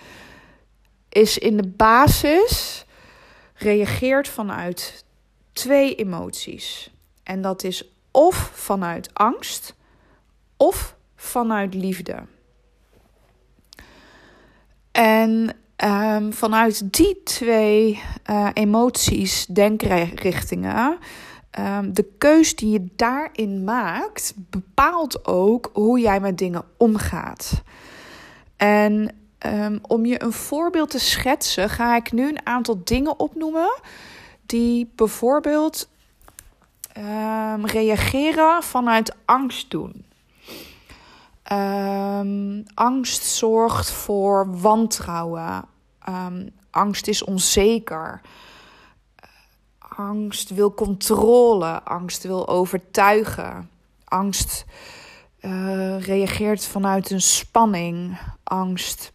is 1.09 1.39
in 1.39 1.57
de 1.57 1.67
basis 1.67 2.85
reageert 3.55 4.29
vanuit 4.29 5.05
twee 5.53 5.95
emoties. 5.95 6.91
En 7.23 7.43
dat 7.43 7.65
is 7.65 7.85
of 8.11 8.51
vanuit 8.55 9.11
angst 9.13 9.75
of 10.57 10.97
vanuit 11.17 11.75
liefde. 11.75 12.17
En 14.93 15.57
um, 15.85 16.33
vanuit 16.33 16.93
die 16.95 17.23
twee 17.25 18.03
uh, 18.31 18.49
emoties, 18.53 19.47
denkrichtingen, 19.47 20.99
um, 21.59 21.95
de 21.95 22.09
keus 22.19 22.57
die 22.57 22.71
je 22.71 22.87
daarin 22.97 23.65
maakt, 23.65 24.35
bepaalt 24.37 25.27
ook 25.27 25.71
hoe 25.73 26.01
jij 26.01 26.21
met 26.21 26.39
dingen 26.39 26.65
omgaat. 26.77 27.63
En 28.57 29.15
um, 29.47 29.79
om 29.83 30.07
je 30.07 30.23
een 30.23 30.33
voorbeeld 30.33 30.91
te 30.91 30.99
schetsen, 30.99 31.71
ga 31.71 31.97
ik 31.97 32.13
nu 32.13 32.29
een 32.29 32.47
aantal 32.47 32.81
dingen 32.85 33.19
opnoemen 33.19 33.81
die 34.47 34.93
bijvoorbeeld 34.97 35.89
um, 36.99 37.67
reageren 37.67 38.63
vanuit 38.63 39.15
angst 39.25 39.71
doen. 39.71 40.07
Angst 42.75 43.25
zorgt 43.25 43.91
voor 43.91 44.61
wantrouwen. 44.61 45.65
Angst 46.71 47.07
is 47.07 47.25
onzeker. 47.25 48.21
Angst 49.99 50.51
wil 50.51 50.75
controle, 50.75 51.83
angst 51.83 52.23
wil 52.23 52.49
overtuigen. 52.49 53.71
Angst 54.05 54.65
uh, 55.41 56.01
reageert 56.01 56.65
vanuit 56.65 57.11
een 57.11 57.21
spanning. 57.21 58.19
Angst 58.45 59.13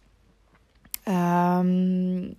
um, 1.08 2.34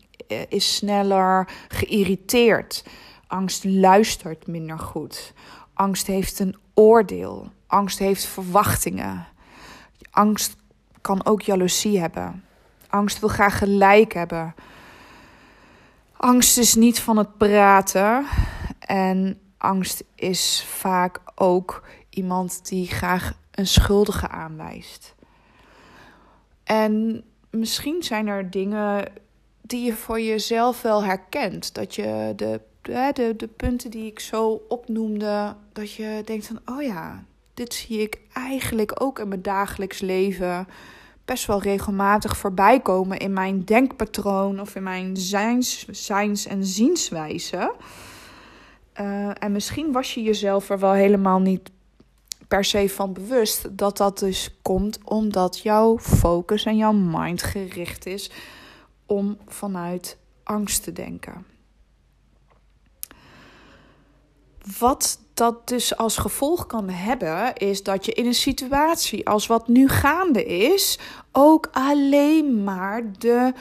is 0.50 0.76
sneller 0.76 1.50
geïrriteerd. 1.68 2.86
Angst 3.28 3.64
luistert 3.64 4.48
minder 4.48 4.80
goed. 4.80 5.34
Angst 5.74 6.08
heeft 6.08 6.40
een 6.40 6.56
oordeel. 6.74 7.52
Angst 7.68 8.00
heeft 8.00 8.26
verwachtingen. 8.26 9.28
Angst 10.12 10.56
kan 11.02 11.26
ook 11.26 11.42
jaloezie 11.42 12.00
hebben. 12.00 12.44
Angst 12.90 13.20
wil 13.20 13.30
graag 13.30 13.58
gelijk 13.58 14.14
hebben. 14.14 14.56
Angst 16.18 16.58
is 16.58 16.76
niet 16.76 17.00
van 17.00 17.18
het 17.18 17.38
praten. 17.38 18.26
En 18.80 19.40
angst 19.58 20.04
is 20.16 20.66
vaak 20.68 21.20
ook 21.36 21.88
iemand 22.10 22.68
die 22.68 22.88
graag 22.88 23.34
een 23.52 23.68
schuldige 23.68 24.28
aanwijst. 24.28 25.16
En 26.64 27.24
misschien 27.50 28.04
zijn 28.04 28.28
er 28.28 28.52
dingen 28.52 29.12
die 29.62 29.86
je 29.86 29.94
voor 29.94 30.22
jezelf 30.22 30.82
wel 30.82 31.04
herkent. 31.04 31.74
Dat 31.74 31.96
je 31.96 32.34
de, 32.36 32.62
de, 32.82 33.34
de 33.38 33.48
punten 33.48 33.92
die 33.92 34.06
ik 34.06 34.20
zo 34.20 34.62
opnoemde, 34.68 35.56
dat 35.74 35.94
je 35.94 36.22
denkt 36.26 36.48
van, 36.48 36.60
oh 36.66 36.82
ja, 36.82 37.24
dit 37.54 37.74
zie 37.74 38.02
ik 38.02 38.20
eigenlijk 38.34 39.02
ook 39.02 39.20
in 39.20 39.28
mijn 39.28 39.42
dagelijks 39.42 40.00
leven 40.00 40.68
best 41.26 41.46
wel 41.46 41.62
regelmatig 41.62 42.38
voorbij 42.38 42.80
komen 42.80 43.18
in 43.18 43.34
mijn 43.34 43.64
denkpatroon 43.64 44.60
of 44.60 44.76
in 44.76 44.84
mijn 44.84 45.18
zijns, 45.18 46.46
en 46.48 46.66
zienswijze. 46.66 47.74
Uh, 49.02 49.30
en 49.44 49.52
misschien 49.52 49.92
was 49.92 50.14
je 50.14 50.22
jezelf 50.22 50.70
er 50.70 50.80
wel 50.80 50.94
helemaal 50.94 51.40
niet 51.40 51.72
per 52.48 52.66
se 52.66 52.90
van 52.90 53.14
bewust 53.14 53.78
dat 53.78 53.98
dat 53.98 54.20
dus 54.20 54.58
komt 54.62 55.00
omdat 55.04 55.60
jouw 55.60 56.00
focus 56.00 56.66
en 56.66 56.78
jouw 56.78 56.94
mind 56.94 57.44
gericht 57.44 58.06
is 58.06 58.32
om 59.06 59.38
vanuit 59.48 60.18
angst 60.44 60.84
te 60.84 60.92
denken. 60.92 61.55
Wat 64.80 65.20
dat 65.34 65.68
dus 65.68 65.98
als 65.98 66.18
gevolg 66.18 66.66
kan 66.66 66.90
hebben, 66.90 67.56
is 67.56 67.84
dat 67.84 68.06
je 68.06 68.14
in 68.14 68.26
een 68.26 68.34
situatie 68.34 69.28
als 69.28 69.48
wat 69.48 69.68
nu 69.68 69.90
gaande 69.90 70.46
is, 70.46 71.00
ook 71.32 71.70
alleen 71.72 72.64
maar 72.64 73.02
de 73.18 73.54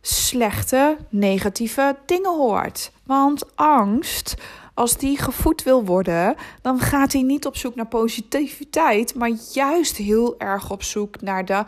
slechte, 0.00 0.96
negatieve 1.08 1.96
dingen 2.06 2.36
hoort. 2.36 2.92
Want 3.04 3.56
angst, 3.56 4.34
als 4.74 4.96
die 4.96 5.18
gevoed 5.18 5.62
wil 5.62 5.84
worden, 5.84 6.34
dan 6.62 6.78
gaat 6.78 7.12
hij 7.12 7.22
niet 7.22 7.46
op 7.46 7.56
zoek 7.56 7.74
naar 7.74 7.86
positiviteit, 7.86 9.14
maar 9.14 9.30
juist 9.52 9.96
heel 9.96 10.38
erg 10.38 10.70
op 10.70 10.82
zoek 10.82 11.20
naar 11.20 11.44
de 11.44 11.64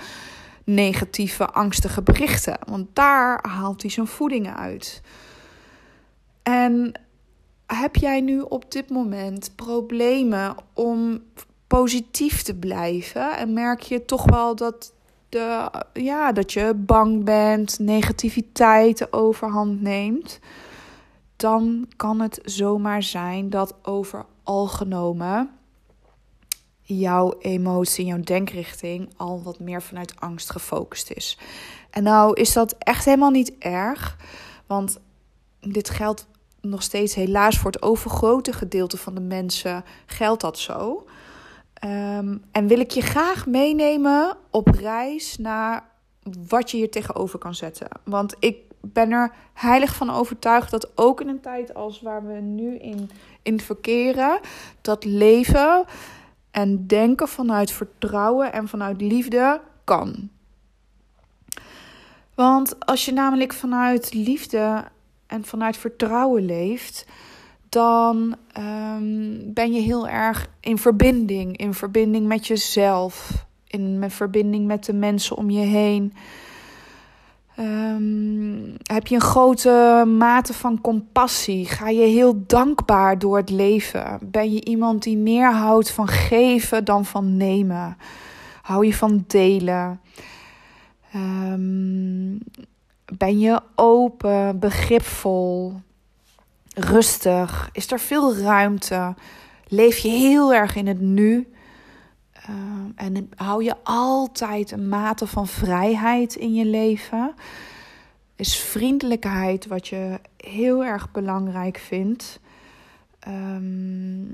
negatieve, 0.65 1.47
angstige 1.47 2.03
berichten. 2.03 2.59
Want 2.69 2.87
daar 2.93 3.49
haalt 3.49 3.83
hij 3.83 3.91
zijn 3.91 4.07
voedingen 4.07 4.57
uit. 4.57 5.03
En 6.43 6.93
heb 7.67 7.97
jij 7.97 8.21
nu 8.21 8.41
op 8.41 8.73
dit 8.73 8.91
moment 8.91 9.53
problemen 9.55 10.57
om 10.73 11.23
positief 11.67 12.43
te 12.43 12.55
blijven? 12.55 13.37
En 13.37 13.53
merk 13.53 13.81
je 13.81 14.05
toch 14.05 14.25
wel 14.25 14.55
dat, 14.55 14.93
de, 15.29 15.71
ja, 15.93 16.33
dat 16.33 16.53
je 16.53 16.75
bang 16.77 17.25
bent, 17.25 17.79
negativiteit 17.79 18.99
de 18.99 19.13
overhand 19.13 19.81
neemt? 19.83 20.39
Dan 21.37 21.89
kan 21.97 22.21
het 22.21 22.41
zomaar 22.45 23.03
zijn 23.03 23.51
dat 23.51 23.75
overal 23.83 24.67
genomen 24.67 25.51
jouw 26.83 27.35
emotie, 27.39 28.07
jouw 28.07 28.21
denkrichting 28.21 29.09
al 29.17 29.43
wat 29.43 29.59
meer 29.59 29.83
vanuit 29.83 30.21
angst 30.21 30.51
gefocust 30.51 31.11
is. 31.11 31.39
En 31.91 32.03
nou 32.03 32.41
is 32.41 32.53
dat 32.53 32.75
echt 32.79 33.05
helemaal 33.05 33.31
niet 33.31 33.59
erg, 33.59 34.17
want 34.67 35.01
dit 35.61 35.91
geldt 35.91 36.27
nog 36.69 36.83
steeds 36.83 37.15
helaas 37.15 37.59
voor 37.59 37.71
het 37.71 37.83
overgrote 37.83 38.53
gedeelte 38.53 38.97
van 38.97 39.15
de 39.15 39.21
mensen 39.21 39.85
geldt 40.07 40.41
dat 40.41 40.59
zo. 40.59 41.07
Um, 41.85 42.45
en 42.53 42.67
wil 42.67 42.81
ik 42.81 42.91
je 42.91 43.01
graag 43.01 43.47
meenemen 43.47 44.37
op 44.51 44.69
reis 44.69 45.37
naar 45.39 45.89
wat 46.49 46.71
je 46.71 46.77
hier 46.77 46.91
tegenover 46.91 47.39
kan 47.39 47.55
zetten. 47.55 47.89
Want 48.05 48.35
ik 48.39 48.57
ben 48.81 49.11
er 49.11 49.33
heilig 49.53 49.95
van 49.95 50.11
overtuigd 50.11 50.71
dat 50.71 50.91
ook 50.95 51.21
in 51.21 51.29
een 51.29 51.41
tijd 51.41 51.75
als 51.75 52.01
waar 52.01 52.27
we 52.27 52.33
nu 52.33 52.77
in, 52.77 53.11
in 53.43 53.61
verkeren, 53.61 54.41
dat 54.81 55.05
leven 55.05 55.85
en 56.51 56.87
denken 56.87 57.29
vanuit 57.29 57.71
vertrouwen 57.71 58.53
en 58.53 58.69
vanuit 58.69 59.01
liefde 59.01 59.61
kan. 59.85 60.31
Want 62.35 62.87
als 62.87 63.05
je 63.05 63.13
namelijk 63.13 63.53
vanuit 63.53 64.15
liefde 64.15 64.85
en 65.27 65.45
vanuit 65.45 65.77
vertrouwen 65.77 66.45
leeft, 66.45 67.07
dan 67.69 68.37
um, 68.59 69.53
ben 69.53 69.73
je 69.73 69.81
heel 69.81 70.09
erg 70.09 70.49
in 70.61 70.79
verbinding. 70.79 71.57
In 71.57 71.75
verbinding 71.75 72.27
met 72.27 72.47
jezelf. 72.47 73.45
In 73.67 74.05
verbinding 74.09 74.67
met 74.67 74.85
de 74.85 74.93
mensen 74.93 75.37
om 75.37 75.51
je 75.51 75.67
heen. 75.67 76.13
Um, 77.59 78.75
heb 78.83 79.07
je 79.07 79.15
een 79.15 79.21
grote 79.21 80.05
mate 80.19 80.55
van 80.55 80.81
compassie? 80.81 81.67
Ga 81.67 81.89
je 81.89 82.05
heel 82.05 82.47
dankbaar 82.47 83.19
door 83.19 83.37
het 83.37 83.51
leven? 83.51 84.19
Ben 84.23 84.53
je 84.53 84.65
iemand 84.65 85.03
die 85.03 85.17
meer 85.17 85.53
houdt 85.53 85.91
van 85.91 86.09
geven 86.09 86.85
dan 86.85 87.05
van 87.05 87.37
nemen? 87.37 87.97
Hou 88.63 88.87
je 88.87 88.95
van 88.95 89.25
delen? 89.27 90.01
Um, 91.15 92.39
ben 93.13 93.39
je 93.39 93.61
open, 93.75 94.59
begripvol? 94.59 95.81
rustig? 96.77 97.69
Is 97.73 97.93
er 97.93 98.01
veel 98.01 98.37
ruimte? 98.37 99.15
Leef 99.69 99.99
je 99.99 100.09
heel 100.09 100.55
erg 100.55 100.77
in 100.77 100.87
het 100.87 101.01
nu? 101.01 101.49
Ehm, 102.33 102.91
en 102.95 103.31
hou 103.37 103.65
je 103.65 103.75
altijd 103.83 104.71
een 104.71 104.89
mate 104.89 105.27
van 105.27 105.47
vrijheid 105.47 106.35
in 106.35 106.55
je 106.55 106.65
leven? 106.65 107.35
Is 108.37 108.57
vriendelijkheid 108.57 109.67
wat 109.67 109.89
je 109.89 110.21
heel 110.37 110.85
erg 110.85 111.11
belangrijk 111.11 111.79
vindt? 111.79 112.41
Ehm, 113.19 114.25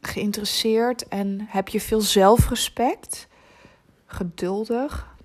geïnteresseerd 0.00 1.08
en 1.08 1.46
heb 1.48 1.68
je 1.68 1.80
veel 1.80 2.00
zelfrespect? 2.00 3.28
Geduldig? 4.06 5.16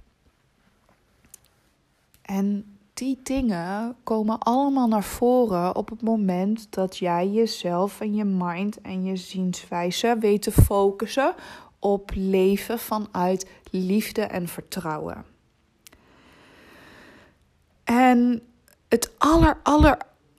En 2.37 2.77
die 2.93 3.19
dingen 3.23 3.95
komen 4.03 4.39
allemaal 4.39 4.87
naar 4.87 5.03
voren 5.03 5.75
op 5.75 5.89
het 5.89 6.01
moment 6.01 6.67
dat 6.69 6.97
jij 6.97 7.27
jezelf 7.27 8.01
en 8.01 8.15
je 8.15 8.23
mind 8.23 8.81
en 8.81 9.05
je 9.05 9.15
zienswijze 9.15 10.17
weet 10.19 10.41
te 10.41 10.51
focussen 10.51 11.33
op 11.79 12.11
leven 12.13 12.79
vanuit 12.79 13.49
liefde 13.71 14.21
en 14.21 14.47
vertrouwen. 14.47 15.25
En 17.83 18.41
het 18.87 19.11
aller, 19.17 19.57
aller, 19.63 19.97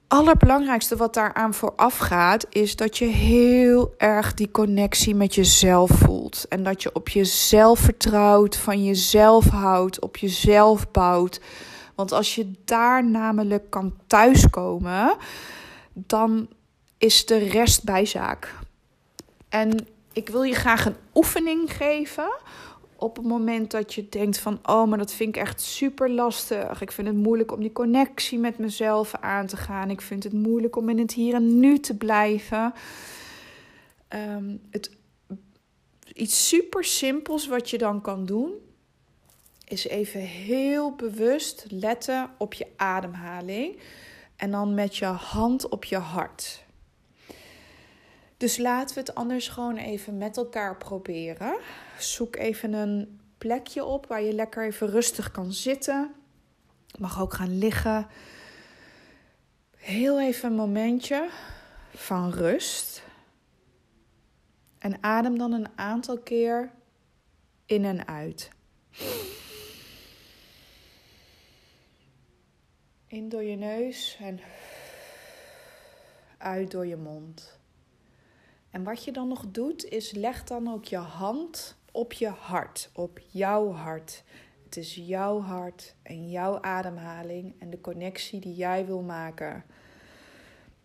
allerbelangrijkste 0.08 0.96
wat 0.96 1.14
daaraan 1.14 1.54
vooraf 1.54 1.98
gaat, 1.98 2.46
is 2.50 2.76
dat 2.76 2.98
je 2.98 3.06
heel 3.06 3.94
erg 3.96 4.34
die 4.34 4.50
connectie 4.50 5.14
met 5.14 5.34
jezelf 5.34 5.90
voelt. 5.90 6.46
En 6.48 6.62
dat 6.62 6.82
je 6.82 6.94
op 6.94 7.08
jezelf 7.08 7.78
vertrouwt, 7.78 8.56
van 8.56 8.84
jezelf 8.84 9.48
houdt, 9.48 10.00
op 10.00 10.16
jezelf 10.16 10.90
bouwt. 10.90 11.40
Want 11.94 12.12
als 12.12 12.34
je 12.34 12.52
daar 12.64 13.04
namelijk 13.04 13.70
kan 13.70 13.94
thuiskomen, 14.06 15.16
dan 15.92 16.48
is 16.98 17.26
de 17.26 17.38
rest 17.38 17.84
bijzaak. 17.84 18.54
En 19.48 19.86
ik 20.12 20.28
wil 20.28 20.42
je 20.42 20.54
graag 20.54 20.86
een 20.86 20.96
oefening 21.14 21.72
geven. 21.72 22.32
Op 22.96 23.16
het 23.16 23.26
moment 23.26 23.70
dat 23.70 23.94
je 23.94 24.08
denkt 24.08 24.38
van, 24.38 24.58
oh, 24.62 24.88
maar 24.88 24.98
dat 24.98 25.12
vind 25.12 25.36
ik 25.36 25.42
echt 25.42 25.60
super 25.60 26.10
lastig. 26.10 26.80
Ik 26.80 26.92
vind 26.92 27.06
het 27.06 27.16
moeilijk 27.16 27.52
om 27.52 27.60
die 27.60 27.72
connectie 27.72 28.38
met 28.38 28.58
mezelf 28.58 29.14
aan 29.14 29.46
te 29.46 29.56
gaan. 29.56 29.90
Ik 29.90 30.00
vind 30.00 30.24
het 30.24 30.32
moeilijk 30.32 30.76
om 30.76 30.88
in 30.88 30.98
het 30.98 31.12
hier 31.12 31.34
en 31.34 31.58
nu 31.58 31.78
te 31.78 31.96
blijven. 31.96 32.72
Um, 34.08 34.60
het, 34.70 34.90
iets 36.14 36.48
super 36.48 36.84
simpels 36.84 37.46
wat 37.46 37.70
je 37.70 37.78
dan 37.78 38.00
kan 38.00 38.26
doen, 38.26 38.52
is 39.64 39.86
even 39.86 40.20
heel 40.20 40.94
bewust 40.94 41.64
letten 41.68 42.30
op 42.38 42.54
je 42.54 42.66
ademhaling. 42.76 43.80
En 44.36 44.50
dan 44.50 44.74
met 44.74 44.96
je 44.96 45.04
hand 45.04 45.68
op 45.68 45.84
je 45.84 45.96
hart. 45.96 46.64
Dus 48.36 48.56
laten 48.56 48.94
we 48.94 49.00
het 49.00 49.14
anders 49.14 49.48
gewoon 49.48 49.76
even 49.76 50.18
met 50.18 50.36
elkaar 50.36 50.76
proberen. 50.76 51.56
Zoek 51.98 52.36
even 52.36 52.72
een 52.72 53.20
plekje 53.38 53.84
op 53.84 54.06
waar 54.06 54.22
je 54.22 54.32
lekker 54.32 54.66
even 54.66 54.90
rustig 54.90 55.30
kan 55.30 55.52
zitten. 55.52 56.14
Mag 56.98 57.20
ook 57.20 57.34
gaan 57.34 57.58
liggen. 57.58 58.06
Heel 59.76 60.20
even 60.20 60.50
een 60.50 60.56
momentje 60.56 61.28
van 61.94 62.30
rust. 62.30 63.02
En 64.78 65.02
adem 65.02 65.38
dan 65.38 65.52
een 65.52 65.68
aantal 65.74 66.18
keer 66.18 66.70
in 67.66 67.84
en 67.84 68.06
uit. 68.06 68.50
In 73.14 73.28
door 73.28 73.42
je 73.42 73.56
neus 73.56 74.18
en 74.20 74.40
uit 76.38 76.70
door 76.70 76.86
je 76.86 76.96
mond. 76.96 77.58
En 78.70 78.82
wat 78.82 79.04
je 79.04 79.12
dan 79.12 79.28
nog 79.28 79.44
doet, 79.50 79.84
is 79.84 80.12
leg 80.12 80.44
dan 80.44 80.72
ook 80.72 80.84
je 80.84 80.96
hand 80.96 81.76
op 81.92 82.12
je 82.12 82.28
hart, 82.28 82.90
op 82.94 83.20
jouw 83.30 83.70
hart. 83.70 84.24
Het 84.64 84.76
is 84.76 84.94
jouw 84.94 85.40
hart 85.40 85.94
en 86.02 86.30
jouw 86.30 86.60
ademhaling 86.60 87.54
en 87.58 87.70
de 87.70 87.80
connectie 87.80 88.40
die 88.40 88.54
jij 88.54 88.86
wil 88.86 89.02
maken. 89.02 89.64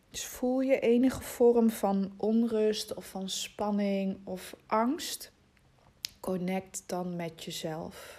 Dus 0.09 0.25
voel 0.25 0.59
je 0.59 0.79
enige 0.79 1.21
vorm 1.21 1.69
van 1.69 2.13
onrust 2.17 2.93
of 2.93 3.05
van 3.05 3.29
spanning 3.29 4.17
of 4.23 4.55
angst? 4.65 5.31
Connect 6.19 6.83
dan 6.85 7.15
met 7.15 7.43
jezelf. 7.43 8.18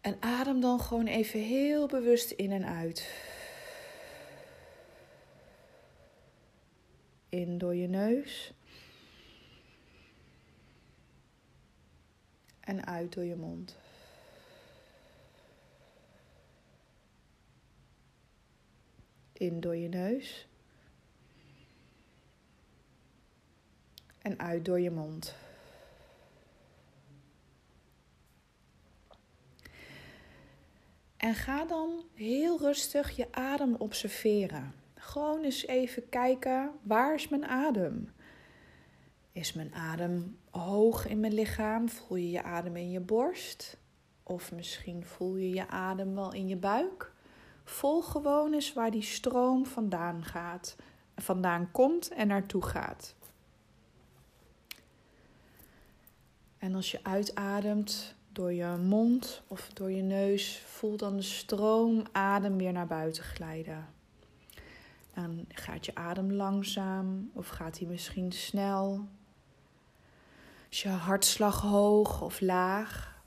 En 0.00 0.22
adem 0.22 0.60
dan 0.60 0.80
gewoon 0.80 1.06
even 1.06 1.40
heel 1.40 1.86
bewust 1.86 2.30
in 2.30 2.52
en 2.52 2.66
uit. 2.66 3.10
In 7.28 7.58
door 7.58 7.74
je 7.74 7.88
neus. 7.88 8.52
En 12.60 12.86
uit 12.86 13.12
door 13.12 13.24
je 13.24 13.36
mond. 13.36 13.76
In 19.32 19.60
door 19.60 19.76
je 19.76 19.88
neus. 19.88 20.48
En 24.18 24.38
uit 24.38 24.64
door 24.64 24.80
je 24.80 24.90
mond. 24.90 25.34
En 31.18 31.34
ga 31.34 31.64
dan 31.64 32.04
heel 32.14 32.58
rustig 32.58 33.16
je 33.16 33.32
adem 33.32 33.74
observeren. 33.74 34.74
Gewoon 34.94 35.42
eens 35.42 35.66
even 35.66 36.08
kijken, 36.08 36.70
waar 36.82 37.14
is 37.14 37.28
mijn 37.28 37.46
adem? 37.46 38.12
Is 39.32 39.52
mijn 39.52 39.74
adem 39.74 40.38
hoog 40.50 41.06
in 41.06 41.20
mijn 41.20 41.34
lichaam? 41.34 41.88
Voel 41.88 42.16
je 42.16 42.30
je 42.30 42.42
adem 42.42 42.76
in 42.76 42.90
je 42.90 43.00
borst? 43.00 43.76
Of 44.22 44.52
misschien 44.52 45.04
voel 45.04 45.36
je 45.36 45.50
je 45.50 45.68
adem 45.68 46.14
wel 46.14 46.32
in 46.32 46.48
je 46.48 46.56
buik? 46.56 47.12
Volg 47.64 48.10
gewoon 48.10 48.52
eens 48.52 48.72
waar 48.72 48.90
die 48.90 49.02
stroom 49.02 49.66
vandaan 49.66 50.24
gaat, 50.24 50.76
vandaan 51.16 51.70
komt 51.70 52.08
en 52.08 52.26
naartoe 52.26 52.62
gaat. 52.62 53.14
En 56.58 56.74
als 56.74 56.90
je 56.90 57.04
uitademt, 57.04 58.14
door 58.32 58.52
je 58.52 58.76
mond 58.82 59.42
of 59.46 59.68
door 59.72 59.90
je 59.90 60.02
neus. 60.02 60.62
Voel 60.66 60.96
dan 60.96 61.16
de 61.16 61.22
stroom 61.22 62.02
adem 62.12 62.56
weer 62.56 62.72
naar 62.72 62.86
buiten 62.86 63.22
glijden. 63.22 63.86
Dan 65.14 65.44
gaat 65.48 65.86
je 65.86 65.94
adem 65.94 66.32
langzaam 66.32 67.30
of 67.32 67.48
gaat 67.48 67.78
hij 67.78 67.88
misschien 67.88 68.32
snel? 68.32 69.06
Is 70.68 70.82
je 70.82 70.88
hartslag 70.88 71.60
hoog 71.60 72.22
of 72.22 72.40
laag? 72.40 73.22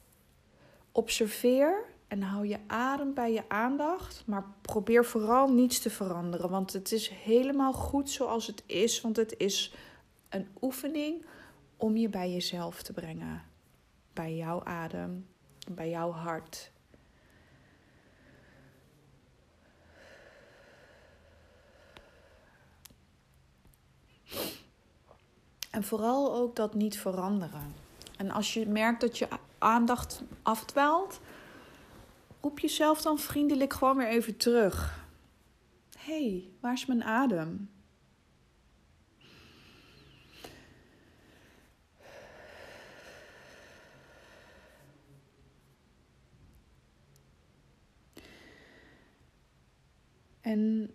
Observeer 0.91 1.83
en 2.07 2.21
hou 2.21 2.47
je 2.47 2.59
adem 2.67 3.13
bij 3.13 3.33
je 3.33 3.43
aandacht, 3.49 4.23
maar 4.25 4.45
probeer 4.61 5.05
vooral 5.05 5.47
niets 5.47 5.79
te 5.79 5.89
veranderen, 5.89 6.49
want 6.49 6.73
het 6.73 6.91
is 6.91 7.09
helemaal 7.09 7.73
goed 7.73 8.09
zoals 8.09 8.47
het 8.47 8.63
is, 8.65 9.01
want 9.01 9.15
het 9.15 9.35
is 9.37 9.73
een 10.29 10.47
oefening 10.61 11.25
om 11.77 11.97
je 11.97 12.09
bij 12.09 12.31
jezelf 12.31 12.83
te 12.83 12.93
brengen 12.93 13.49
bij 14.13 14.35
jouw 14.35 14.63
adem, 14.63 15.27
bij 15.71 15.89
jouw 15.89 16.11
hart. 16.11 16.71
En 25.69 25.83
vooral 25.83 26.35
ook 26.35 26.55
dat 26.55 26.73
niet 26.73 26.99
veranderen. 26.99 27.75
En 28.17 28.31
als 28.31 28.53
je 28.53 28.67
merkt 28.67 29.01
dat 29.01 29.17
je 29.17 29.27
aandacht 29.57 30.23
afdwaalt, 30.41 31.19
roep 32.41 32.59
jezelf 32.59 33.01
dan 33.01 33.19
vriendelijk 33.19 33.73
gewoon 33.73 33.97
weer 33.97 34.07
even 34.07 34.37
terug. 34.37 35.05
Hey, 35.97 36.49
waar 36.59 36.73
is 36.73 36.85
mijn 36.85 37.03
adem? 37.03 37.70
En 50.41 50.91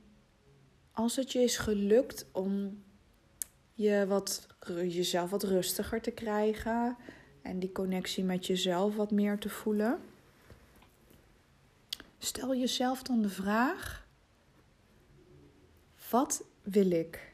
als 0.93 1.17
het 1.17 1.33
je 1.33 1.39
is 1.39 1.57
gelukt 1.57 2.27
om 2.33 2.83
je 3.73 4.07
wat, 4.07 4.47
jezelf 4.69 5.31
wat 5.31 5.43
rustiger 5.43 6.01
te 6.01 6.11
krijgen 6.11 6.97
en 7.43 7.59
die 7.59 7.73
connectie 7.73 8.25
met 8.25 8.47
jezelf 8.47 8.97
wat 8.97 9.11
meer 9.11 9.39
te 9.39 9.49
voelen, 9.49 10.01
stel 12.19 12.55
jezelf 12.55 13.03
dan 13.03 13.23
de 13.23 13.29
vraag: 13.29 14.07
wat 16.11 16.45
wil 16.63 16.91
ik? 16.91 17.33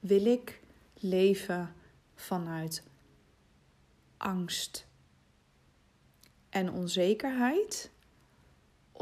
Wil 0.00 0.26
ik 0.26 0.60
leven 0.94 1.74
vanuit 2.14 2.82
angst 4.16 4.86
en 6.48 6.72
onzekerheid? 6.72 7.90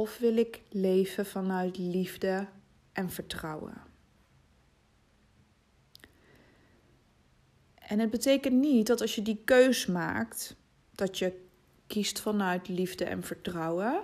Of 0.03 0.19
wil 0.19 0.37
ik 0.37 0.61
leven 0.69 1.27
vanuit 1.27 1.79
liefde 1.79 2.47
en 2.93 3.11
vertrouwen? 3.11 3.75
En 7.75 7.99
het 7.99 8.11
betekent 8.11 8.55
niet 8.55 8.87
dat 8.87 9.01
als 9.01 9.15
je 9.15 9.23
die 9.23 9.43
keus 9.45 9.87
maakt, 9.87 10.57
dat 10.95 11.19
je 11.19 11.41
kiest 11.87 12.21
vanuit 12.21 12.69
liefde 12.69 13.05
en 13.05 13.23
vertrouwen, 13.23 14.03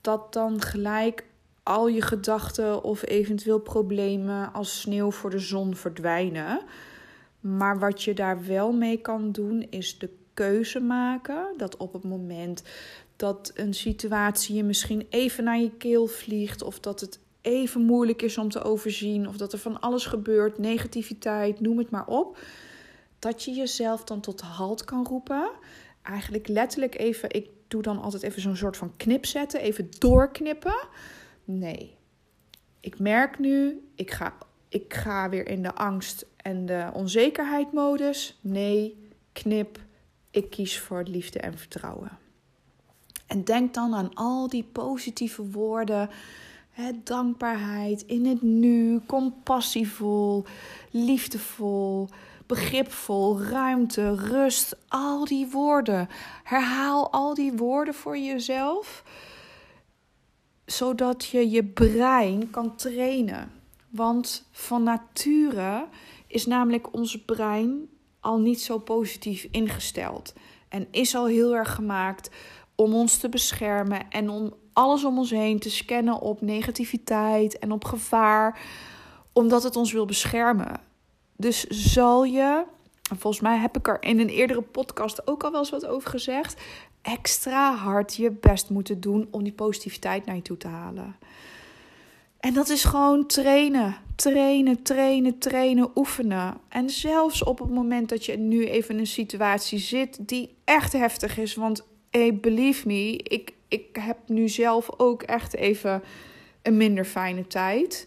dat 0.00 0.32
dan 0.32 0.60
gelijk 0.60 1.24
al 1.62 1.88
je 1.88 2.02
gedachten 2.02 2.82
of 2.82 3.06
eventueel 3.06 3.60
problemen 3.60 4.52
als 4.52 4.80
sneeuw 4.80 5.10
voor 5.10 5.30
de 5.30 5.38
zon 5.38 5.76
verdwijnen. 5.76 6.62
Maar 7.40 7.78
wat 7.78 8.02
je 8.02 8.14
daar 8.14 8.46
wel 8.46 8.72
mee 8.72 9.00
kan 9.00 9.32
doen, 9.32 9.66
is 9.70 9.98
de 9.98 10.10
keuze 10.34 10.80
maken 10.80 11.54
dat 11.56 11.76
op 11.76 11.92
het 11.92 12.04
moment 12.04 12.62
dat 13.16 13.52
een 13.54 13.74
situatie 13.74 14.56
je 14.56 14.64
misschien 14.64 15.06
even 15.10 15.44
naar 15.44 15.58
je 15.58 15.70
keel 15.70 16.06
vliegt, 16.06 16.62
of 16.62 16.80
dat 16.80 17.00
het 17.00 17.18
even 17.40 17.80
moeilijk 17.80 18.22
is 18.22 18.38
om 18.38 18.48
te 18.48 18.62
overzien, 18.62 19.28
of 19.28 19.36
dat 19.36 19.52
er 19.52 19.58
van 19.58 19.80
alles 19.80 20.06
gebeurt, 20.06 20.58
negativiteit, 20.58 21.60
noem 21.60 21.78
het 21.78 21.90
maar 21.90 22.06
op, 22.06 22.38
dat 23.18 23.42
je 23.42 23.52
jezelf 23.52 24.04
dan 24.04 24.20
tot 24.20 24.40
halt 24.40 24.84
kan 24.84 25.06
roepen. 25.06 25.50
Eigenlijk 26.02 26.48
letterlijk 26.48 26.98
even, 26.98 27.30
ik 27.30 27.48
doe 27.68 27.82
dan 27.82 28.00
altijd 28.00 28.22
even 28.22 28.42
zo'n 28.42 28.56
soort 28.56 28.76
van 28.76 28.96
knip 28.96 29.26
zetten, 29.26 29.60
even 29.60 29.88
doorknippen. 29.98 30.86
Nee, 31.44 31.96
ik 32.80 32.98
merk 32.98 33.38
nu, 33.38 33.88
ik 33.94 34.10
ga, 34.10 34.34
ik 34.68 34.94
ga 34.94 35.28
weer 35.28 35.48
in 35.48 35.62
de 35.62 35.74
angst 35.74 36.26
en 36.36 36.66
de 36.66 36.90
onzekerheid 36.92 37.72
modus. 37.72 38.38
Nee, 38.40 39.08
knip, 39.32 39.78
ik 40.30 40.50
kies 40.50 40.78
voor 40.78 41.02
liefde 41.02 41.38
en 41.38 41.58
vertrouwen. 41.58 42.23
En 43.34 43.44
denk 43.44 43.74
dan 43.74 43.94
aan 43.94 44.14
al 44.14 44.48
die 44.48 44.64
positieve 44.72 45.50
woorden. 45.50 46.10
Dankbaarheid 47.04 48.02
in 48.02 48.26
het 48.26 48.42
nu, 48.42 49.00
compassievol, 49.06 50.44
liefdevol, 50.90 52.08
begripvol, 52.46 53.40
ruimte, 53.40 54.14
rust. 54.14 54.76
Al 54.88 55.24
die 55.24 55.48
woorden. 55.50 56.08
Herhaal 56.44 57.12
al 57.12 57.34
die 57.34 57.52
woorden 57.52 57.94
voor 57.94 58.18
jezelf, 58.18 59.04
zodat 60.64 61.24
je 61.24 61.50
je 61.50 61.64
brein 61.64 62.50
kan 62.50 62.76
trainen. 62.76 63.50
Want 63.90 64.48
van 64.50 64.82
nature 64.82 65.86
is 66.26 66.46
namelijk 66.46 66.94
ons 66.94 67.24
brein 67.24 67.88
al 68.20 68.38
niet 68.38 68.60
zo 68.60 68.78
positief 68.78 69.48
ingesteld. 69.50 70.32
En 70.68 70.86
is 70.90 71.14
al 71.14 71.26
heel 71.26 71.54
erg 71.54 71.74
gemaakt 71.74 72.30
om 72.74 72.94
ons 72.94 73.16
te 73.16 73.28
beschermen 73.28 74.10
en 74.10 74.30
om 74.30 74.54
alles 74.72 75.04
om 75.04 75.18
ons 75.18 75.30
heen 75.30 75.58
te 75.58 75.70
scannen 75.70 76.20
op 76.20 76.40
negativiteit 76.40 77.58
en 77.58 77.72
op 77.72 77.84
gevaar, 77.84 78.60
omdat 79.32 79.62
het 79.62 79.76
ons 79.76 79.92
wil 79.92 80.04
beschermen. 80.04 80.80
Dus 81.36 81.64
zal 81.64 82.24
je, 82.24 82.64
en 83.10 83.18
volgens 83.18 83.42
mij 83.42 83.58
heb 83.58 83.76
ik 83.76 83.88
er 83.88 84.02
in 84.02 84.20
een 84.20 84.28
eerdere 84.28 84.62
podcast 84.62 85.26
ook 85.26 85.44
al 85.44 85.50
wel 85.50 85.60
eens 85.60 85.70
wat 85.70 85.86
over 85.86 86.10
gezegd, 86.10 86.62
extra 87.02 87.74
hard 87.74 88.14
je 88.14 88.30
best 88.30 88.70
moeten 88.70 89.00
doen 89.00 89.28
om 89.30 89.42
die 89.42 89.52
positiviteit 89.52 90.26
naar 90.26 90.36
je 90.36 90.42
toe 90.42 90.56
te 90.56 90.68
halen. 90.68 91.16
En 92.40 92.54
dat 92.54 92.68
is 92.68 92.84
gewoon 92.84 93.26
trainen, 93.26 93.96
trainen, 94.16 94.82
trainen, 94.82 95.38
trainen, 95.38 95.90
oefenen. 95.94 96.56
En 96.68 96.90
zelfs 96.90 97.44
op 97.44 97.58
het 97.58 97.70
moment 97.70 98.08
dat 98.08 98.24
je 98.24 98.36
nu 98.36 98.66
even 98.66 98.94
in 98.94 99.00
een 99.00 99.06
situatie 99.06 99.78
zit 99.78 100.28
die 100.28 100.54
echt 100.64 100.92
heftig 100.92 101.38
is. 101.38 101.54
Want 101.54 101.84
hey, 102.18 102.36
believe 102.36 102.86
me, 102.86 103.16
ik, 103.16 103.52
ik 103.68 103.96
heb 104.00 104.18
nu 104.26 104.48
zelf 104.48 104.88
ook 104.96 105.22
echt 105.22 105.54
even 105.54 106.02
een 106.62 106.76
minder 106.76 107.04
fijne 107.04 107.46
tijd. 107.46 108.06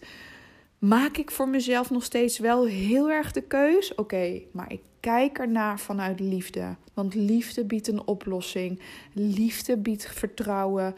Maak 0.78 1.16
ik 1.16 1.30
voor 1.30 1.48
mezelf 1.48 1.90
nog 1.90 2.04
steeds 2.04 2.38
wel 2.38 2.66
heel 2.66 3.10
erg 3.10 3.32
de 3.32 3.42
keus? 3.42 3.94
Oké, 3.94 4.40
maar 4.52 4.72
ik 4.72 4.80
kijk 5.00 5.38
ernaar 5.38 5.80
vanuit 5.80 6.20
liefde. 6.20 6.76
Want 6.94 7.14
liefde 7.14 7.64
biedt 7.64 7.88
een 7.88 8.06
oplossing. 8.06 8.80
Liefde 9.12 9.76
biedt 9.76 10.08
vertrouwen. 10.12 10.94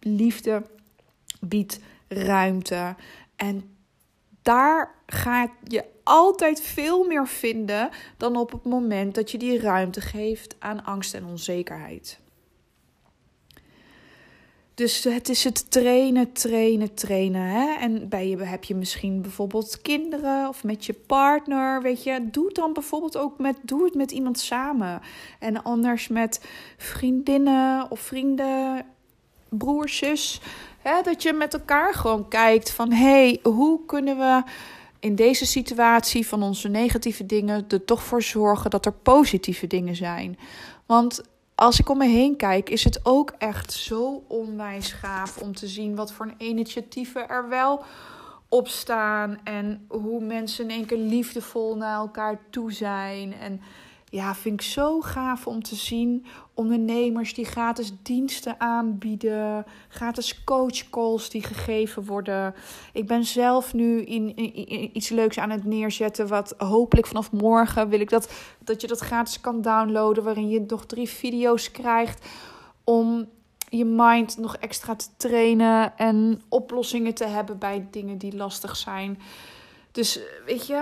Liefde 0.00 0.62
biedt 1.40 1.80
ruimte. 2.08 2.96
En 3.36 3.76
daar 4.42 4.94
ga 5.06 5.50
je 5.64 5.84
altijd 6.02 6.60
veel 6.60 7.06
meer 7.06 7.26
vinden 7.26 7.90
dan 8.16 8.36
op 8.36 8.52
het 8.52 8.64
moment 8.64 9.14
dat 9.14 9.30
je 9.30 9.38
die 9.38 9.60
ruimte 9.60 10.00
geeft 10.00 10.56
aan 10.58 10.84
angst 10.84 11.14
en 11.14 11.24
onzekerheid. 11.24 12.20
Dus 14.78 15.04
het 15.04 15.28
is 15.28 15.44
het 15.44 15.70
trainen, 15.70 16.32
trainen, 16.32 16.94
trainen. 16.94 17.42
Hè? 17.42 17.74
En 17.74 18.08
bij 18.08 18.28
je 18.28 18.36
heb 18.36 18.64
je 18.64 18.74
misschien 18.74 19.22
bijvoorbeeld 19.22 19.80
kinderen 19.82 20.48
of 20.48 20.64
met 20.64 20.86
je 20.86 20.92
partner. 20.92 21.82
Weet 21.82 22.02
je, 22.02 22.28
doe 22.30 22.46
het 22.46 22.54
dan 22.54 22.72
bijvoorbeeld 22.72 23.16
ook 23.16 23.38
met, 23.38 23.56
doe 23.62 23.84
het 23.84 23.94
met 23.94 24.10
iemand 24.10 24.38
samen. 24.38 25.00
En 25.38 25.62
anders 25.62 26.08
met 26.08 26.44
vriendinnen 26.76 27.90
of 27.90 28.00
vrienden, 28.00 28.86
broersjes. 29.48 30.40
Hè? 30.82 31.02
Dat 31.02 31.22
je 31.22 31.32
met 31.32 31.54
elkaar 31.54 31.94
gewoon 31.94 32.28
kijkt 32.28 32.70
van 32.70 32.92
hé, 32.92 33.04
hey, 33.04 33.40
hoe 33.42 33.84
kunnen 33.86 34.18
we 34.18 34.42
in 35.00 35.14
deze 35.14 35.46
situatie 35.46 36.26
van 36.26 36.42
onze 36.42 36.68
negatieve 36.68 37.26
dingen 37.26 37.64
er 37.68 37.84
toch 37.84 38.02
voor 38.02 38.22
zorgen 38.22 38.70
dat 38.70 38.86
er 38.86 38.92
positieve 38.92 39.66
dingen 39.66 39.96
zijn. 39.96 40.38
Want 40.86 41.22
als 41.58 41.80
ik 41.80 41.88
om 41.88 41.98
me 41.98 42.06
heen 42.06 42.36
kijk, 42.36 42.70
is 42.70 42.84
het 42.84 43.00
ook 43.02 43.32
echt 43.38 43.72
zo 43.72 44.24
onwijs 44.28 44.92
gaaf 44.92 45.36
om 45.36 45.54
te 45.54 45.66
zien 45.66 45.96
wat 45.96 46.12
voor 46.12 46.32
initiatieven 46.36 47.28
er 47.28 47.48
wel 47.48 47.84
op 48.48 48.68
staan. 48.68 49.38
En 49.44 49.84
hoe 49.88 50.24
mensen 50.24 50.64
in 50.64 50.70
één 50.70 50.86
keer 50.86 50.98
liefdevol 50.98 51.76
naar 51.76 51.96
elkaar 51.96 52.40
toe 52.50 52.72
zijn. 52.72 53.34
En 53.34 53.60
ja, 54.10 54.34
vind 54.34 54.60
ik 54.60 54.66
zo 54.66 55.00
gaaf 55.00 55.46
om 55.46 55.62
te 55.62 55.74
zien. 55.74 56.26
Ondernemers 56.54 57.34
die 57.34 57.44
gratis 57.44 57.92
diensten 58.02 58.60
aanbieden, 58.60 59.64
gratis 59.88 60.44
coachcalls 60.44 61.30
die 61.30 61.42
gegeven 61.42 62.04
worden. 62.04 62.54
Ik 62.92 63.06
ben 63.06 63.24
zelf 63.24 63.74
nu 63.74 64.02
in, 64.02 64.36
in, 64.36 64.96
iets 64.96 65.08
leuks 65.08 65.38
aan 65.38 65.50
het 65.50 65.64
neerzetten. 65.64 66.28
Wat 66.28 66.54
hopelijk 66.58 67.06
vanaf 67.06 67.32
morgen 67.32 67.88
wil 67.88 68.00
ik 68.00 68.10
dat, 68.10 68.32
dat 68.64 68.80
je 68.80 68.86
dat 68.86 69.00
gratis 69.00 69.40
kan 69.40 69.62
downloaden. 69.62 70.24
Waarin 70.24 70.48
je 70.48 70.64
nog 70.66 70.86
drie 70.86 71.08
video's 71.08 71.70
krijgt 71.70 72.26
om 72.84 73.28
je 73.68 73.84
mind 73.84 74.38
nog 74.38 74.56
extra 74.56 74.96
te 74.96 75.06
trainen 75.16 75.96
en 75.96 76.42
oplossingen 76.48 77.14
te 77.14 77.26
hebben 77.26 77.58
bij 77.58 77.86
dingen 77.90 78.18
die 78.18 78.36
lastig 78.36 78.76
zijn. 78.76 79.18
Dus 79.92 80.20
weet 80.44 80.66
je, 80.66 80.76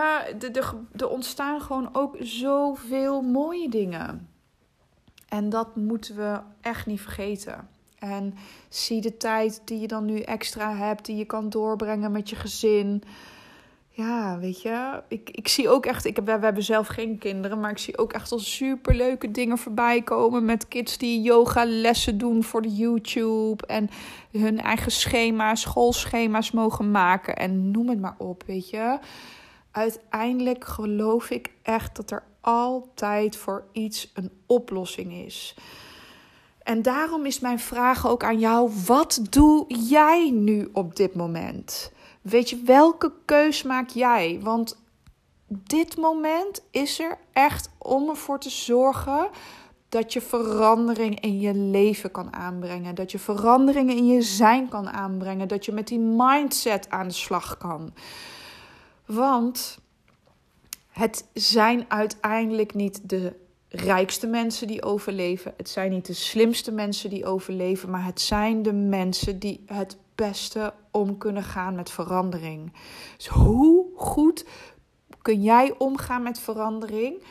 er 0.96 1.08
ontstaan 1.08 1.60
gewoon 1.60 1.88
ook 1.92 2.16
zoveel 2.20 3.22
mooie 3.22 3.68
dingen. 3.68 4.28
En 5.28 5.48
dat 5.48 5.76
moeten 5.76 6.16
we 6.16 6.40
echt 6.60 6.86
niet 6.86 7.00
vergeten. 7.00 7.68
En 7.98 8.34
zie 8.68 9.00
de 9.00 9.16
tijd 9.16 9.62
die 9.64 9.80
je 9.80 9.86
dan 9.86 10.04
nu 10.04 10.20
extra 10.20 10.76
hebt, 10.76 11.04
die 11.04 11.16
je 11.16 11.24
kan 11.24 11.48
doorbrengen 11.48 12.12
met 12.12 12.30
je 12.30 12.36
gezin. 12.36 13.02
Ja, 13.96 14.38
weet 14.38 14.62
je, 14.62 15.02
ik, 15.08 15.30
ik 15.30 15.48
zie 15.48 15.68
ook 15.68 15.86
echt, 15.86 16.04
ik 16.04 16.18
we 16.24 16.30
hebben 16.30 16.62
zelf 16.62 16.86
geen 16.86 17.18
kinderen, 17.18 17.60
maar 17.60 17.70
ik 17.70 17.78
zie 17.78 17.98
ook 17.98 18.12
echt 18.12 18.32
al 18.32 18.38
super 18.38 18.94
leuke 18.94 19.30
dingen 19.30 19.58
voorbij 19.58 20.02
komen 20.02 20.44
met 20.44 20.68
kids 20.68 20.98
die 20.98 21.20
yoga 21.20 21.64
lessen 21.64 22.18
doen 22.18 22.44
voor 22.44 22.62
de 22.62 22.74
YouTube 22.74 23.66
en 23.66 23.90
hun 24.30 24.60
eigen 24.60 24.92
schema's, 24.92 25.60
schoolschema's 25.60 26.50
mogen 26.50 26.90
maken 26.90 27.36
en 27.36 27.70
noem 27.70 27.88
het 27.88 28.00
maar 28.00 28.14
op, 28.18 28.42
weet 28.46 28.70
je. 28.70 28.98
Uiteindelijk 29.70 30.64
geloof 30.64 31.30
ik 31.30 31.50
echt 31.62 31.96
dat 31.96 32.10
er 32.10 32.22
altijd 32.40 33.36
voor 33.36 33.64
iets 33.72 34.10
een 34.14 34.30
oplossing 34.46 35.12
is. 35.12 35.56
En 36.62 36.82
daarom 36.82 37.26
is 37.26 37.40
mijn 37.40 37.58
vraag 37.58 38.08
ook 38.08 38.24
aan 38.24 38.38
jou: 38.38 38.70
wat 38.86 39.20
doe 39.30 39.64
jij 39.88 40.30
nu 40.30 40.68
op 40.72 40.96
dit 40.96 41.14
moment? 41.14 41.94
Weet 42.28 42.50
je, 42.50 42.62
welke 42.64 43.12
keus 43.24 43.62
maak 43.62 43.88
jij? 43.88 44.38
Want 44.42 44.78
dit 45.48 45.96
moment 45.96 46.62
is 46.70 47.00
er 47.00 47.18
echt 47.32 47.70
om 47.78 48.08
ervoor 48.08 48.38
te 48.38 48.50
zorgen 48.50 49.28
dat 49.88 50.12
je 50.12 50.20
verandering 50.20 51.20
in 51.20 51.40
je 51.40 51.54
leven 51.54 52.10
kan 52.10 52.32
aanbrengen. 52.32 52.94
Dat 52.94 53.10
je 53.10 53.18
veranderingen 53.18 53.96
in 53.96 54.06
je 54.06 54.22
zijn 54.22 54.68
kan 54.68 54.88
aanbrengen. 54.88 55.48
Dat 55.48 55.64
je 55.64 55.72
met 55.72 55.88
die 55.88 55.98
mindset 55.98 56.90
aan 56.90 57.08
de 57.08 57.14
slag 57.14 57.56
kan. 57.56 57.94
Want 59.04 59.78
het 60.88 61.24
zijn 61.32 61.84
uiteindelijk 61.88 62.74
niet 62.74 63.08
de 63.08 63.32
rijkste 63.68 64.26
mensen 64.26 64.66
die 64.66 64.82
overleven. 64.82 65.54
Het 65.56 65.68
zijn 65.68 65.90
niet 65.90 66.06
de 66.06 66.14
slimste 66.14 66.72
mensen 66.72 67.10
die 67.10 67.26
overleven. 67.26 67.90
Maar 67.90 68.04
het 68.04 68.20
zijn 68.20 68.62
de 68.62 68.72
mensen 68.72 69.38
die 69.38 69.62
het 69.66 69.96
beste 70.14 70.72
om 70.96 71.18
kunnen 71.18 71.42
gaan 71.42 71.74
met 71.74 71.90
verandering. 71.90 72.72
Dus 73.16 73.26
hoe 73.26 73.86
goed 73.96 74.46
kun 75.22 75.42
jij 75.42 75.74
omgaan 75.78 76.22
met 76.22 76.38
verandering? 76.38 77.22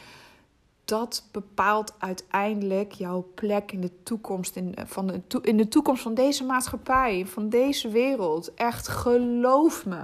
dat 0.85 1.27
bepaalt 1.31 1.93
uiteindelijk 1.97 2.91
jouw 2.91 3.31
plek 3.35 3.71
in 3.71 3.81
de 3.81 4.03
toekomst, 4.03 4.55
in, 4.55 4.75
van 4.85 5.07
de, 5.07 5.41
in 5.41 5.57
de 5.57 5.67
toekomst 5.67 6.01
van 6.01 6.13
deze 6.13 6.43
maatschappij, 6.43 7.25
van 7.27 7.49
deze 7.49 7.89
wereld. 7.89 8.53
Echt 8.53 8.87
geloof 8.87 9.85
me. 9.85 10.01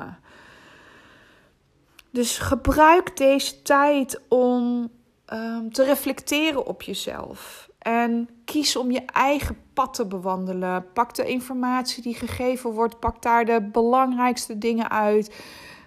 Dus 2.10 2.38
gebruik 2.38 3.17
deze 3.17 3.62
tijd 3.62 4.21
om 4.28 4.89
um, 5.34 5.74
te 5.74 5.84
reflecteren 5.84 6.65
op 6.65 6.82
jezelf. 6.82 7.69
En 7.78 8.30
kies 8.45 8.76
om 8.76 8.91
je 8.91 9.06
eigen 9.06 9.58
pad 9.81 9.93
te 9.93 10.05
bewandelen. 10.05 10.85
Pak 10.93 11.15
de 11.15 11.25
informatie 11.25 12.03
die 12.03 12.13
gegeven 12.13 12.71
wordt. 12.71 12.99
Pak 12.99 13.21
daar 13.21 13.45
de 13.45 13.61
belangrijkste 13.71 14.57
dingen 14.57 14.89
uit. 14.89 15.35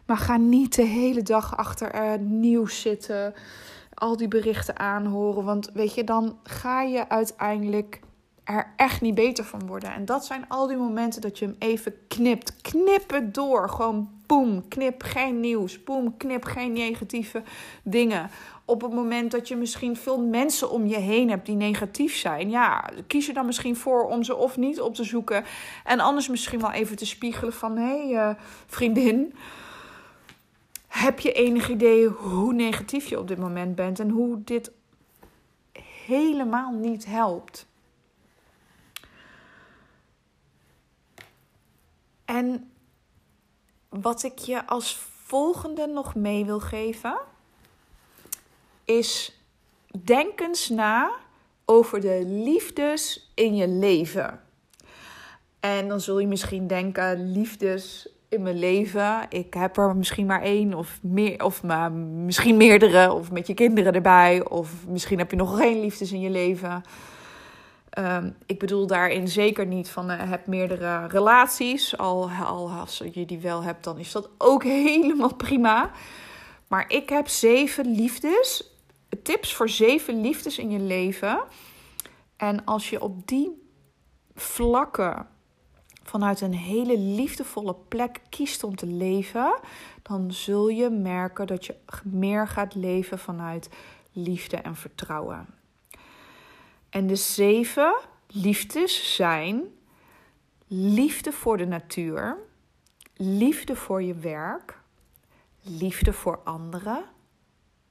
Maar 0.07 0.16
ga 0.16 0.37
niet 0.37 0.74
de 0.74 0.83
hele 0.83 1.22
dag 1.22 1.57
achter 1.57 2.18
nieuws 2.20 2.80
zitten. 2.80 3.35
Al 3.94 4.16
die 4.16 4.28
berichten 4.28 4.78
aanhoren. 4.78 5.44
Want 5.44 5.70
weet 5.74 5.94
je, 5.94 6.04
dan 6.04 6.38
ga 6.42 6.83
je 6.83 7.09
uiteindelijk 7.09 8.00
er 8.44 8.72
echt 8.76 9.00
niet 9.00 9.14
beter 9.14 9.44
van 9.44 9.66
worden. 9.66 9.92
En 9.92 10.04
dat 10.04 10.24
zijn 10.24 10.44
al 10.48 10.66
die 10.66 10.76
momenten 10.76 11.20
dat 11.20 11.38
je 11.38 11.44
hem 11.44 11.57
even 11.59 11.94
knipt. 12.09 12.57
Knip 12.61 13.11
het 13.11 13.35
door. 13.35 13.68
Gewoon 13.68 14.11
boem, 14.26 14.68
knip 14.68 15.02
geen 15.02 15.40
nieuws. 15.40 15.85
Boem, 15.85 16.16
knip 16.16 16.44
geen 16.44 16.72
negatieve 16.72 17.42
dingen. 17.83 18.30
Op 18.64 18.80
het 18.80 18.92
moment 18.92 19.30
dat 19.30 19.48
je 19.48 19.57
misschien 19.57 19.96
veel 19.96 20.20
mensen 20.20 20.70
om 20.70 20.87
je 20.87 20.96
heen 20.96 21.30
hebt 21.30 21.46
die 21.46 21.54
negatief 21.54 22.16
zijn, 22.16 22.50
ja, 22.50 22.90
kies 23.07 23.26
je 23.26 23.33
dan 23.33 23.46
misschien 23.46 23.76
voor 23.76 24.07
om 24.09 24.22
ze 24.22 24.37
of 24.37 24.57
niet 24.57 24.80
op 24.80 24.94
te 24.94 25.04
zoeken. 25.04 25.44
En 25.85 26.00
anders 26.00 26.28
misschien 26.28 26.61
wel 26.61 26.72
even 26.72 26.96
te 26.96 27.07
spiegelen 27.07 27.52
van: 27.52 27.76
hé, 27.76 28.09
hey, 28.09 28.28
uh, 28.28 28.35
vriendin. 28.66 29.35
Heb 30.88 31.20
je 31.20 31.33
enig 31.33 31.68
idee 31.68 32.07
hoe 32.07 32.52
negatief 32.52 33.07
je 33.07 33.18
op 33.18 33.28
dit 33.28 33.38
moment 33.38 33.74
bent 33.74 34.00
en 34.00 34.09
hoe 34.09 34.44
dit 34.44 34.70
helemaal 36.07 36.72
niet 36.72 37.07
helpt? 37.07 37.66
En 42.25 42.71
wat 43.89 44.23
ik 44.23 44.39
je 44.39 44.67
als 44.67 44.97
volgende 45.25 45.87
nog 45.87 46.15
mee 46.15 46.45
wil 46.45 46.61
geven, 46.61 47.19
is 48.85 49.39
denk 50.05 50.41
eens 50.41 50.69
na 50.69 51.11
over 51.65 52.01
de 52.01 52.23
liefdes 52.27 53.31
in 53.35 53.57
je 53.57 53.69
leven. 53.69 54.41
En 55.61 55.89
dan 55.89 56.01
zul 56.01 56.19
je 56.19 56.27
misschien 56.27 56.67
denken, 56.67 57.33
liefdes 57.33 58.09
in 58.29 58.43
mijn 58.43 58.59
leven. 58.59 59.27
Ik 59.29 59.55
heb 59.55 59.77
er 59.77 59.97
misschien 59.97 60.27
maar 60.27 60.43
één 60.43 60.75
of 60.75 60.99
meer, 61.03 61.45
of 61.45 61.63
maar 61.63 61.93
misschien 61.93 62.57
meerdere, 62.57 63.13
of 63.13 63.31
met 63.31 63.47
je 63.47 63.55
kinderen 63.55 63.95
erbij, 63.95 64.49
of 64.49 64.87
misschien 64.89 65.19
heb 65.19 65.31
je 65.31 65.37
nog 65.37 65.57
geen 65.57 65.81
liefdes 65.81 66.13
in 66.13 66.21
je 66.21 66.31
leven. 66.31 66.83
Ehm, 67.94 68.30
ik 68.46 68.59
bedoel 68.59 68.87
daarin 68.87 69.28
zeker 69.28 69.66
niet 69.66 69.88
van 69.88 70.11
uh, 70.11 70.30
heb 70.30 70.46
meerdere 70.46 71.07
relaties. 71.07 71.96
Al, 71.96 72.30
al 72.30 72.70
als 72.70 73.02
je 73.12 73.26
die 73.26 73.38
wel 73.38 73.62
hebt, 73.62 73.85
dan 73.85 73.98
is 73.98 74.12
dat 74.12 74.30
ook 74.38 74.62
helemaal 74.88 75.35
prima. 75.35 75.90
Maar 76.68 76.85
ik 76.88 77.09
heb 77.09 77.28
zeven 77.28 77.87
liefdes. 77.94 78.70
Tips 79.22 79.54
voor 79.54 79.68
zeven 79.68 80.20
liefdes 80.20 80.59
in 80.59 80.70
je 80.70 80.78
leven. 80.78 81.42
En 82.37 82.64
als 82.64 82.90
je 82.90 83.00
op 83.00 83.26
die 83.26 83.68
vlakken 84.35 85.26
vanuit 86.02 86.40
een 86.40 86.54
hele 86.54 86.98
liefdevolle 86.98 87.76
plek 87.88 88.20
kiest 88.28 88.64
om 88.64 88.76
te 88.76 88.87
leven, 88.87 89.59
dan 90.02 90.33
zul 90.33 90.68
je 90.68 90.90
merken 90.90 91.46
dat 91.46 91.66
je 91.66 91.74
meer 92.04 92.48
gaat 92.48 92.74
leven 92.74 93.18
vanuit 93.18 93.68
liefde 94.12 94.57
en 94.57 94.76
vertrouwen. 94.76 95.46
En 96.94 97.07
de 97.07 97.16
zeven 97.16 97.94
liefdes 98.26 99.14
zijn 99.14 99.62
liefde 100.66 101.33
voor 101.33 101.57
de 101.57 101.66
natuur, 101.66 102.37
liefde 103.16 103.76
voor 103.76 104.02
je 104.02 104.14
werk, 104.14 104.78
liefde 105.62 106.12
voor 106.12 106.40
anderen, 106.44 107.04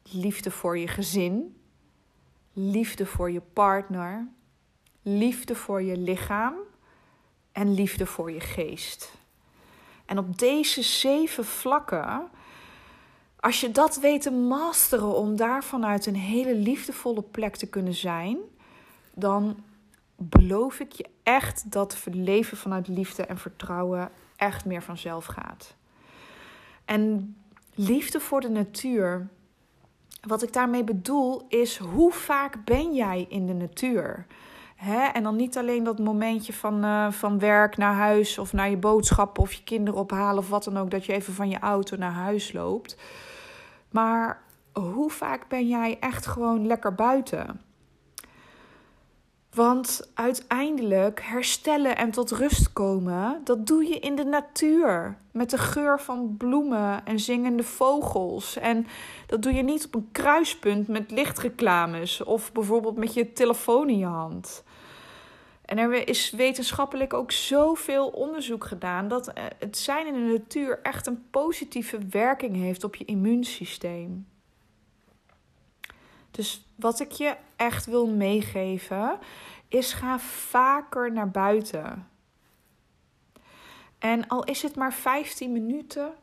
liefde 0.03 0.51
voor 0.51 0.77
je 0.77 0.87
gezin, 0.87 1.57
liefde 2.53 3.05
voor 3.05 3.31
je 3.31 3.41
partner, 3.41 4.27
liefde 5.01 5.55
voor 5.55 5.81
je 5.81 5.97
lichaam 5.97 6.55
en 7.51 7.73
liefde 7.73 8.05
voor 8.05 8.31
je 8.31 8.39
geest. 8.39 9.11
En 10.05 10.17
op 10.17 10.37
deze 10.37 10.81
zeven 10.81 11.45
vlakken, 11.45 12.29
als 13.39 13.61
je 13.61 13.71
dat 13.71 13.97
weet 13.97 14.21
te 14.21 14.31
masteren 14.31 15.15
om 15.15 15.35
daar 15.35 15.63
vanuit 15.63 16.05
een 16.05 16.15
hele 16.15 16.55
liefdevolle 16.55 17.23
plek 17.23 17.55
te 17.55 17.67
kunnen 17.67 17.93
zijn, 17.93 18.37
dan 19.13 19.63
beloof 20.15 20.79
ik 20.79 20.91
je 20.91 21.05
echt 21.23 21.71
dat 21.71 22.05
leven 22.11 22.57
vanuit 22.57 22.87
liefde 22.87 23.25
en 23.25 23.37
vertrouwen 23.37 24.09
echt 24.35 24.65
meer 24.65 24.83
vanzelf 24.83 25.25
gaat. 25.25 25.75
En 26.85 27.35
liefde 27.73 28.19
voor 28.19 28.41
de 28.41 28.49
natuur. 28.49 29.27
Wat 30.21 30.43
ik 30.43 30.53
daarmee 30.53 30.83
bedoel 30.83 31.45
is 31.47 31.77
hoe 31.77 32.11
vaak 32.11 32.65
ben 32.65 32.93
jij 32.93 33.25
in 33.29 33.45
de 33.45 33.53
natuur? 33.53 34.25
Hè? 34.75 35.05
En 35.05 35.23
dan 35.23 35.35
niet 35.35 35.57
alleen 35.57 35.83
dat 35.83 35.99
momentje 35.99 36.53
van, 36.53 36.85
uh, 36.85 37.11
van 37.11 37.39
werk 37.39 37.77
naar 37.77 37.93
huis 37.93 38.37
of 38.37 38.53
naar 38.53 38.69
je 38.69 38.77
boodschappen 38.77 39.43
of 39.43 39.53
je 39.53 39.63
kinderen 39.63 39.99
ophalen 39.99 40.37
of 40.37 40.49
wat 40.49 40.63
dan 40.63 40.77
ook, 40.77 40.91
dat 40.91 41.05
je 41.05 41.13
even 41.13 41.33
van 41.33 41.49
je 41.49 41.59
auto 41.59 41.97
naar 41.97 42.11
huis 42.11 42.53
loopt. 42.53 42.97
Maar 43.91 44.41
hoe 44.73 45.09
vaak 45.09 45.47
ben 45.47 45.67
jij 45.67 45.97
echt 45.99 46.25
gewoon 46.25 46.67
lekker 46.67 46.95
buiten? 46.95 47.61
Want 49.53 50.11
uiteindelijk 50.13 51.21
herstellen 51.21 51.97
en 51.97 52.11
tot 52.11 52.31
rust 52.31 52.73
komen, 52.73 53.41
dat 53.43 53.67
doe 53.67 53.83
je 53.87 53.99
in 53.99 54.15
de 54.15 54.23
natuur. 54.23 55.17
Met 55.31 55.49
de 55.49 55.57
geur 55.57 55.99
van 55.99 56.35
bloemen 56.37 57.05
en 57.05 57.19
zingende 57.19 57.63
vogels. 57.63 58.57
En 58.57 58.87
dat 59.27 59.41
doe 59.41 59.53
je 59.53 59.63
niet 59.63 59.85
op 59.85 59.95
een 59.95 60.09
kruispunt 60.11 60.87
met 60.87 61.11
lichtreclames 61.11 62.23
of 62.23 62.51
bijvoorbeeld 62.51 62.97
met 62.97 63.13
je 63.13 63.33
telefoon 63.33 63.89
in 63.89 63.97
je 63.97 64.05
hand. 64.05 64.63
En 65.65 65.77
er 65.77 66.07
is 66.07 66.31
wetenschappelijk 66.31 67.13
ook 67.13 67.31
zoveel 67.31 68.07
onderzoek 68.07 68.63
gedaan 68.63 69.07
dat 69.07 69.27
eh, 69.27 69.43
het 69.59 69.77
zijn 69.77 70.07
in 70.07 70.13
de 70.13 70.33
natuur 70.37 70.79
echt 70.83 71.07
een 71.07 71.23
positieve 71.31 71.97
werking 72.09 72.55
heeft 72.55 72.83
op 72.83 72.95
je 72.95 73.05
immuunsysteem. 73.05 74.25
Dus 76.33 76.65
wat 76.75 76.99
ik 76.99 77.11
je 77.11 77.35
echt 77.55 77.85
wil 77.85 78.07
meegeven 78.07 79.19
is 79.67 79.93
ga 79.93 80.19
vaker 80.19 81.11
naar 81.11 81.31
buiten. 81.31 82.07
En 83.99 84.27
al 84.27 84.43
is 84.43 84.61
het 84.61 84.75
maar 84.75 84.93
15 84.93 85.51
minuten, 85.51 86.13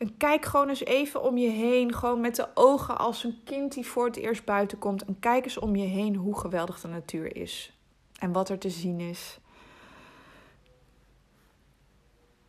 en 0.00 0.16
kijk 0.16 0.44
gewoon 0.44 0.68
eens 0.68 0.84
even 0.84 1.22
om 1.22 1.36
je 1.36 1.48
heen, 1.48 1.94
gewoon 1.94 2.20
met 2.20 2.36
de 2.36 2.48
ogen 2.54 2.98
als 2.98 3.24
een 3.24 3.40
kind 3.44 3.72
die 3.72 3.86
voor 3.86 4.06
het 4.06 4.16
eerst 4.16 4.44
buiten 4.44 4.78
komt. 4.78 5.04
En 5.04 5.18
kijk 5.18 5.44
eens 5.44 5.58
om 5.58 5.76
je 5.76 5.86
heen 5.86 6.14
hoe 6.14 6.38
geweldig 6.38 6.80
de 6.80 6.88
natuur 6.88 7.36
is 7.36 7.72
en 8.18 8.32
wat 8.32 8.48
er 8.48 8.58
te 8.58 8.70
zien 8.70 9.00
is. 9.00 9.38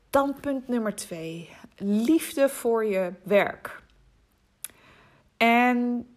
Dan 0.10 0.40
punt 0.42 0.68
nummer 0.68 0.96
twee: 0.96 1.50
liefde 1.78 2.50
voor 2.50 2.86
je 2.86 3.14
werk. 3.24 3.84
En 5.38 6.08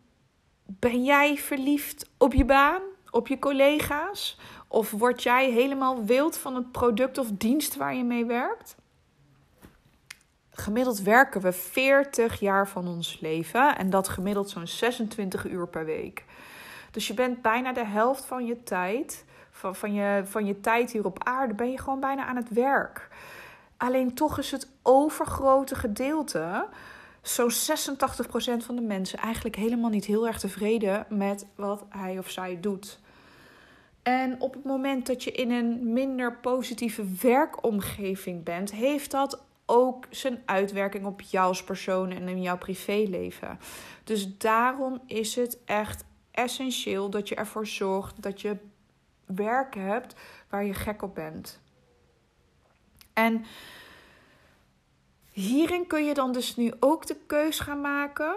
ben 0.67 1.05
jij 1.05 1.37
verliefd 1.37 2.11
op 2.19 2.33
je 2.33 2.45
baan, 2.45 2.83
op 3.11 3.29
je 3.29 3.39
collega's? 3.39 4.39
Of 4.69 4.91
word 4.91 5.23
jij 5.23 5.51
helemaal 5.51 6.05
wild 6.05 6.39
van 6.39 6.55
het 6.55 6.73
product 6.73 7.19
of 7.19 7.29
dienst 7.33 7.77
waar 7.77 7.95
je 7.95 8.05
mee 8.05 8.25
werkt? 8.25 8.77
Gemiddeld 10.51 11.01
werken 11.01 11.41
we 11.41 11.53
40 11.53 12.41
jaar 12.41 12.69
van 12.69 12.89
ons 12.89 13.21
leven 13.21 13.77
en 13.77 13.91
dat 13.91 14.09
gemiddeld 14.09 14.51
zo'n 14.51 14.67
26 14.67 15.47
uur 15.47 15.69
per 15.69 15.85
week. 15.85 16.25
Dus 16.91 17.07
je 17.07 17.15
bent 17.15 17.43
bijna 17.43 17.73
de 17.73 17.85
helft 17.85 18.25
van 18.25 18.47
je 18.47 18.63
tijd, 18.63 19.25
van, 19.51 19.77
van, 19.77 19.95
je, 19.95 20.23
van 20.25 20.47
je 20.47 20.61
tijd 20.61 20.93
hier 20.93 21.05
op 21.05 21.25
aarde, 21.25 21.55
ben 21.55 21.71
je 21.71 21.79
gewoon 21.79 22.01
bijna 22.01 22.25
aan 22.25 22.37
het 22.37 22.49
werk. 22.49 23.09
Alleen 23.77 24.15
toch 24.15 24.39
is 24.39 24.51
het 24.51 24.69
overgrote 24.83 25.75
gedeelte 25.75 26.67
zo'n 27.25 27.51
86% 27.51 28.65
van 28.65 28.77
de 28.77 28.83
mensen 28.83 29.19
eigenlijk 29.19 29.57
helemaal 29.57 29.91
niet 29.91 30.05
heel 30.05 30.27
erg 30.27 30.39
tevreden 30.39 31.07
met 31.09 31.47
wat 31.55 31.85
hij 31.89 32.19
of 32.19 32.31
zij 32.31 32.61
doet. 32.61 32.99
En 34.03 34.41
op 34.41 34.55
het 34.55 34.65
moment 34.65 35.07
dat 35.07 35.23
je 35.25 35.33
in 35.33 35.51
een 35.51 35.93
minder 35.93 36.37
positieve 36.37 37.05
werkomgeving 37.21 38.45
bent, 38.45 38.73
heeft 38.73 39.11
dat 39.11 39.43
ook 39.67 40.07
zijn 40.11 40.43
uitwerking 40.45 41.07
op 41.07 41.21
jou 41.21 41.47
als 41.47 41.65
persoon 41.65 42.11
en 42.11 42.29
in 42.29 42.43
jouw 42.43 42.59
privéleven. 42.59 43.59
Dus 44.05 44.39
daarom 44.39 45.01
is 45.07 45.35
het 45.35 45.59
echt 45.65 46.05
essentieel 46.31 47.11
dat 47.11 47.29
je 47.29 47.35
ervoor 47.35 47.67
zorgt 47.67 48.23
dat 48.23 48.41
je 48.41 48.57
werk 49.27 49.75
hebt 49.75 50.15
waar 50.49 50.65
je 50.65 50.75
gek 50.75 51.03
op 51.03 51.15
bent. 51.15 51.61
En 53.13 53.45
Hierin 55.35 55.87
kun 55.87 56.05
je 56.05 56.15
dan 56.15 56.33
dus 56.33 56.57
nu 56.57 56.73
ook 56.81 57.07
de 57.07 57.17
keus 57.27 57.59
gaan 57.59 57.81
maken 57.81 58.35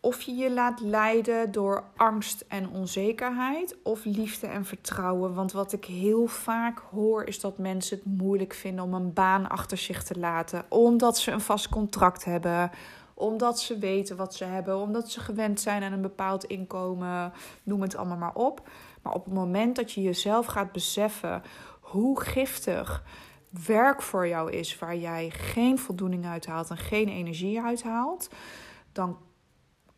Of 0.00 0.20
je 0.20 0.34
je 0.34 0.50
laat 0.50 0.80
leiden 0.80 1.52
door 1.52 1.84
angst 1.96 2.44
en 2.48 2.70
onzekerheid 2.70 3.76
of 3.82 4.04
liefde 4.04 4.46
en 4.46 4.64
vertrouwen. 4.64 5.34
Want 5.34 5.52
wat 5.52 5.72
ik 5.72 5.84
heel 5.84 6.26
vaak 6.26 6.78
hoor 6.90 7.24
is 7.24 7.40
dat 7.40 7.58
mensen 7.58 7.96
het 7.96 8.06
moeilijk 8.06 8.54
vinden 8.54 8.84
om 8.84 8.94
een 8.94 9.12
baan 9.12 9.48
achter 9.48 9.78
zich 9.78 10.02
te 10.02 10.18
laten. 10.18 10.64
Omdat 10.68 11.18
ze 11.18 11.30
een 11.30 11.40
vast 11.40 11.68
contract 11.68 12.24
hebben. 12.24 12.70
Omdat 13.14 13.60
ze 13.60 13.78
weten 13.78 14.16
wat 14.16 14.34
ze 14.34 14.44
hebben. 14.44 14.78
Omdat 14.78 15.10
ze 15.10 15.20
gewend 15.20 15.60
zijn 15.60 15.82
aan 15.82 15.92
een 15.92 16.00
bepaald 16.00 16.44
inkomen. 16.44 17.32
Noem 17.62 17.82
het 17.82 17.96
allemaal 17.96 18.16
maar 18.16 18.34
op. 18.34 18.68
Maar 19.02 19.12
op 19.12 19.24
het 19.24 19.34
moment 19.34 19.76
dat 19.76 19.92
je 19.92 20.02
jezelf 20.02 20.46
gaat 20.46 20.72
beseffen 20.72 21.42
hoe 21.80 22.20
giftig 22.20 23.02
werk 23.50 24.02
voor 24.02 24.28
jou 24.28 24.52
is, 24.52 24.78
waar 24.78 24.96
jij 24.96 25.30
geen 25.30 25.78
voldoening 25.78 26.26
uit 26.26 26.46
haalt 26.46 26.70
en 26.70 26.76
geen 26.76 27.08
energie 27.08 27.60
uit 27.60 27.82
haalt, 27.82 28.28
dan 28.92 29.18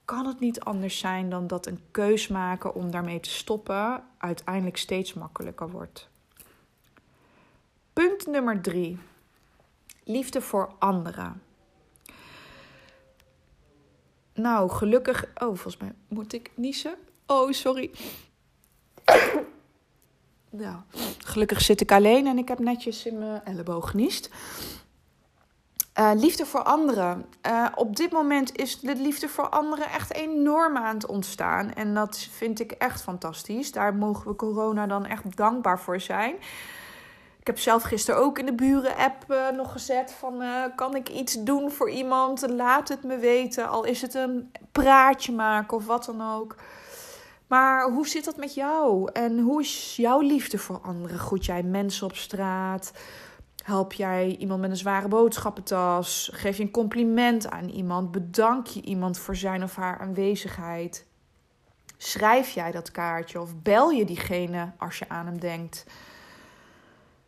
kan 0.04 0.26
het 0.26 0.40
niet 0.40 0.60
anders 0.60 0.98
zijn 0.98 1.30
dan 1.30 1.46
dat 1.46 1.66
een 1.66 1.80
keus 1.90 2.28
maken 2.28 2.74
om 2.74 2.90
daarmee 2.90 3.20
te 3.20 3.30
stoppen 3.30 4.04
uiteindelijk 4.18 4.76
steeds 4.76 5.14
makkelijker 5.14 5.70
wordt. 5.70 6.08
Punt 7.92 8.26
nummer 8.26 8.60
drie: 8.60 8.98
liefde 10.04 10.40
voor 10.40 10.72
anderen. 10.78 11.42
Nou, 14.34 14.70
gelukkig. 14.70 15.24
Oh, 15.24 15.30
volgens 15.34 15.76
mij 15.76 15.92
moet 16.08 16.32
ik 16.32 16.50
niezen. 16.54 16.94
Oh, 17.26 17.50
sorry. 17.50 17.90
Nou, 20.54 20.76
gelukkig 21.18 21.60
zit 21.60 21.80
ik 21.80 21.92
alleen 21.92 22.26
en 22.26 22.38
ik 22.38 22.48
heb 22.48 22.58
netjes 22.58 23.06
in 23.06 23.18
mijn 23.18 23.44
elleboog 23.44 23.90
geniest. 23.90 24.30
Uh, 25.98 26.10
liefde 26.14 26.46
voor 26.46 26.62
anderen. 26.62 27.24
Uh, 27.46 27.66
op 27.74 27.96
dit 27.96 28.12
moment 28.12 28.56
is 28.56 28.80
de 28.80 28.94
liefde 28.94 29.28
voor 29.28 29.48
anderen 29.48 29.90
echt 29.90 30.14
enorm 30.14 30.76
aan 30.76 30.94
het 30.94 31.06
ontstaan. 31.06 31.72
En 31.72 31.94
dat 31.94 32.18
vind 32.18 32.60
ik 32.60 32.72
echt 32.72 33.02
fantastisch. 33.02 33.72
Daar 33.72 33.94
mogen 33.94 34.30
we 34.30 34.36
corona 34.36 34.86
dan 34.86 35.06
echt 35.06 35.36
dankbaar 35.36 35.80
voor 35.80 36.00
zijn. 36.00 36.34
Ik 37.40 37.46
heb 37.46 37.58
zelf 37.58 37.82
gisteren 37.82 38.20
ook 38.20 38.38
in 38.38 38.46
de 38.46 38.54
buren-app 38.54 39.24
uh, 39.28 39.48
nog 39.48 39.72
gezet 39.72 40.12
van... 40.18 40.42
kan 40.74 40.96
ik 40.96 41.08
iets 41.08 41.42
doen 41.42 41.70
voor 41.70 41.90
iemand? 41.90 42.50
Laat 42.50 42.88
het 42.88 43.02
me 43.02 43.16
weten. 43.16 43.68
Al 43.68 43.84
is 43.84 44.02
het 44.02 44.14
een 44.14 44.52
praatje 44.72 45.32
maken 45.32 45.76
of 45.76 45.86
wat 45.86 46.04
dan 46.04 46.34
ook. 46.34 46.56
Maar 47.52 47.90
hoe 47.90 48.08
zit 48.08 48.24
dat 48.24 48.36
met 48.36 48.54
jou? 48.54 49.10
En 49.12 49.38
hoe 49.38 49.60
is 49.60 49.96
jouw 49.96 50.20
liefde 50.20 50.58
voor 50.58 50.80
anderen? 50.80 51.18
Groet 51.18 51.44
jij 51.44 51.62
mensen 51.62 52.06
op 52.06 52.16
straat? 52.16 52.92
Help 53.64 53.92
jij 53.92 54.36
iemand 54.36 54.60
met 54.60 54.70
een 54.70 54.76
zware 54.76 55.08
boodschappentas? 55.08 56.30
Geef 56.32 56.56
je 56.56 56.62
een 56.62 56.70
compliment 56.70 57.50
aan 57.50 57.68
iemand? 57.68 58.10
Bedank 58.10 58.66
je 58.66 58.82
iemand 58.82 59.18
voor 59.18 59.36
zijn 59.36 59.62
of 59.62 59.76
haar 59.76 59.98
aanwezigheid? 59.98 61.06
Schrijf 61.96 62.50
jij 62.50 62.70
dat 62.70 62.90
kaartje 62.90 63.40
of 63.40 63.62
bel 63.62 63.90
je 63.90 64.04
diegene 64.04 64.72
als 64.78 64.98
je 64.98 65.08
aan 65.08 65.26
hem 65.26 65.40
denkt? 65.40 65.86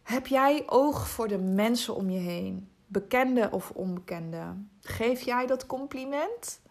Heb 0.02 0.26
jij 0.26 0.62
oog 0.66 1.08
voor 1.08 1.28
de 1.28 1.38
mensen 1.38 1.94
om 1.94 2.10
je 2.10 2.20
heen, 2.20 2.68
bekende 2.86 3.48
of 3.50 3.70
onbekende? 3.70 4.42
Geef 4.80 5.20
jij 5.20 5.46
dat 5.46 5.66
compliment? 5.66 6.62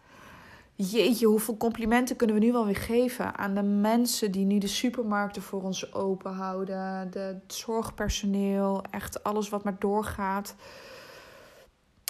Jeetje, 0.76 1.26
hoeveel 1.26 1.56
complimenten 1.56 2.16
kunnen 2.16 2.36
we 2.36 2.44
nu 2.44 2.52
wel 2.52 2.64
weer 2.64 2.76
geven 2.76 3.36
aan 3.38 3.54
de 3.54 3.62
mensen 3.62 4.30
die 4.30 4.44
nu 4.44 4.58
de 4.58 4.66
supermarkten 4.66 5.42
voor 5.42 5.62
ons 5.62 5.92
open 5.92 6.32
houden, 6.32 7.10
de 7.10 7.36
zorgpersoneel, 7.46 8.84
echt 8.90 9.22
alles 9.22 9.48
wat 9.48 9.64
maar 9.64 9.76
doorgaat. 9.78 10.54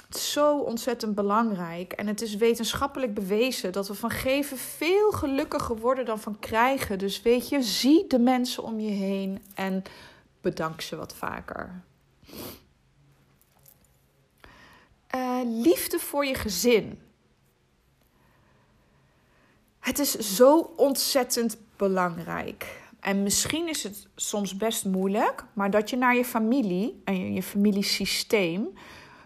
Het 0.06 0.16
is 0.16 0.32
zo 0.32 0.58
ontzettend 0.58 1.14
belangrijk 1.14 1.92
en 1.92 2.06
het 2.06 2.22
is 2.22 2.36
wetenschappelijk 2.36 3.14
bewezen 3.14 3.72
dat 3.72 3.88
we 3.88 3.94
van 3.94 4.10
geven 4.10 4.56
veel 4.56 5.10
gelukkiger 5.10 5.76
worden 5.76 6.04
dan 6.04 6.20
van 6.20 6.38
krijgen. 6.38 6.98
Dus 6.98 7.22
weet 7.22 7.48
je, 7.48 7.62
zie 7.62 8.06
de 8.06 8.18
mensen 8.18 8.62
om 8.62 8.80
je 8.80 8.90
heen 8.90 9.42
en 9.54 9.82
bedank 10.40 10.80
ze 10.80 10.96
wat 10.96 11.14
vaker. 11.14 11.82
Uh, 15.14 15.40
liefde 15.44 15.98
voor 15.98 16.24
je 16.26 16.34
gezin. 16.34 17.03
Het 19.84 19.98
is 19.98 20.18
zo 20.18 20.72
ontzettend 20.76 21.56
belangrijk. 21.76 22.80
En 23.00 23.22
misschien 23.22 23.68
is 23.68 23.82
het 23.82 24.08
soms 24.16 24.56
best 24.56 24.84
moeilijk, 24.84 25.44
maar 25.52 25.70
dat 25.70 25.90
je 25.90 25.96
naar 25.96 26.16
je 26.16 26.24
familie 26.24 27.02
en 27.04 27.32
je, 27.32 27.42
familiesysteem 27.42 28.68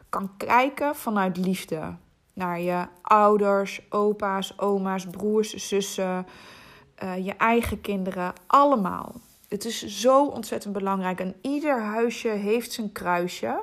kan 0.09 0.37
kijken 0.37 0.97
vanuit 0.97 1.37
liefde. 1.37 1.95
Naar 2.33 2.61
je 2.61 2.87
ouders, 3.03 3.81
opa's, 3.91 4.53
oma's, 4.57 5.07
broers, 5.07 5.55
zussen, 5.55 6.27
uh, 7.03 7.25
je 7.27 7.33
eigen 7.33 7.81
kinderen, 7.81 8.33
allemaal. 8.47 9.15
Het 9.49 9.65
is 9.65 9.87
zo 9.87 10.25
ontzettend 10.25 10.73
belangrijk. 10.73 11.21
En 11.21 11.35
ieder 11.41 11.83
huisje 11.83 12.29
heeft 12.29 12.73
zijn 12.73 12.93
kruisje. 12.93 13.61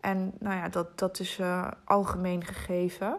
En 0.00 0.32
nou 0.38 0.56
ja, 0.56 0.68
dat, 0.68 0.98
dat 0.98 1.20
is 1.20 1.38
uh, 1.38 1.68
algemeen 1.84 2.44
gegeven. 2.44 3.18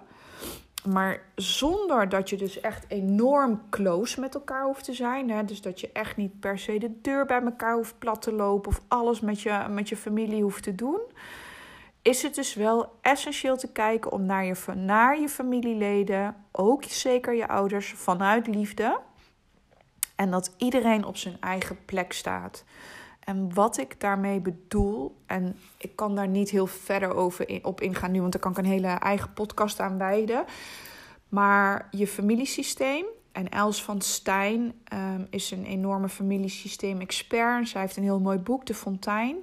Maar 0.86 1.22
zonder 1.36 2.10
dat 2.10 2.30
je 2.30 2.38
dus 2.38 2.60
echt 2.60 2.86
enorm 2.88 3.62
close 3.70 4.20
met 4.20 4.36
elkaar 4.36 4.64
hoeft 4.64 4.84
te 4.84 4.94
zijn. 4.94 5.30
Hè? 5.30 5.46
Dus 5.46 5.62
dat 5.62 5.80
je 5.80 5.90
echt 5.94 6.18
niet 6.18 6.40
per 6.40 6.60
se 6.60 6.78
de 6.78 7.02
deur 7.02 7.26
bij 7.26 7.42
elkaar 7.42 7.76
hoeft 7.76 8.00
plat 8.00 8.22
te 8.22 8.34
lopen. 8.34 8.72
Of 8.72 8.82
alles 8.88 9.20
met 9.20 9.42
je, 9.42 9.66
met 9.70 9.90
je 9.90 9.98
familie 9.98 10.42
hoeft 10.42 10.64
te 10.64 10.76
doen. 10.76 11.00
Is 12.02 12.22
het 12.22 12.36
dus 12.36 12.54
wel 12.54 12.98
essentieel 13.02 13.58
te 13.58 13.72
kijken 13.72 14.12
om 14.12 14.26
naar 14.26 14.46
je, 14.46 14.56
naar 14.76 15.20
je 15.20 15.30
familieleden, 15.30 16.36
ook 16.52 16.84
zeker 16.84 17.36
je 17.36 17.48
ouders, 17.48 17.94
vanuit 17.94 18.48
liefde. 18.48 19.00
En 20.16 20.32
dat 20.32 20.54
iedereen 20.58 21.06
op 21.06 21.18
zijn 21.18 21.38
eigen 21.40 21.78
plek 21.86 22.14
staat. 22.14 22.64
En 23.30 23.54
wat 23.54 23.78
ik 23.78 24.00
daarmee 24.00 24.40
bedoel, 24.40 25.16
en 25.26 25.56
ik 25.78 25.96
kan 25.96 26.16
daar 26.16 26.28
niet 26.28 26.50
heel 26.50 26.68
verder 26.68 27.16
over 27.16 27.60
op 27.62 27.82
ingaan 27.82 28.12
nu, 28.12 28.20
want 28.20 28.32
daar 28.32 28.42
kan 28.42 28.52
ik 28.52 28.58
een 28.58 28.66
hele 28.66 28.88
eigen 28.88 29.34
podcast 29.34 29.80
aan 29.80 29.98
wijden. 29.98 30.46
Maar 31.28 31.88
je 31.92 32.08
familiesysteem, 32.08 33.06
en 33.32 33.50
Els 33.50 33.84
van 33.84 34.02
Stijn 34.02 34.74
um, 34.94 35.28
is 35.30 35.52
een 35.52 35.66
enorme 35.66 36.10
familiesysteem-expert. 36.10 37.70
Zij 37.70 37.82
heeft 37.82 37.98
een 37.98 38.04
heel 38.04 38.20
mooi 38.20 38.38
boek, 38.38 38.66
De 38.66 38.74
Fontein. 38.74 39.36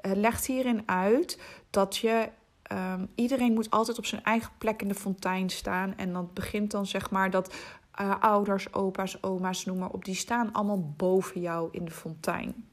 Uh, 0.00 0.12
legt 0.12 0.46
hierin 0.46 0.82
uit 0.86 1.40
dat 1.70 1.96
je 1.96 2.28
um, 2.72 3.08
iedereen 3.14 3.52
moet 3.52 3.70
altijd 3.70 3.98
op 3.98 4.06
zijn 4.06 4.22
eigen 4.22 4.50
plek 4.58 4.82
in 4.82 4.88
de 4.88 4.94
fontein 4.94 5.50
staan. 5.50 5.96
En 5.96 6.12
dat 6.12 6.34
begint 6.34 6.70
dan 6.70 6.86
zeg 6.86 7.10
maar 7.10 7.30
dat 7.30 7.54
uh, 8.00 8.20
ouders, 8.20 8.72
opa's, 8.72 9.22
oma's, 9.22 9.64
noem 9.64 9.78
maar 9.78 9.90
op, 9.90 10.04
die 10.04 10.14
staan 10.14 10.52
allemaal 10.52 10.94
boven 10.96 11.40
jou 11.40 11.68
in 11.72 11.84
de 11.84 11.90
fontein. 11.90 12.70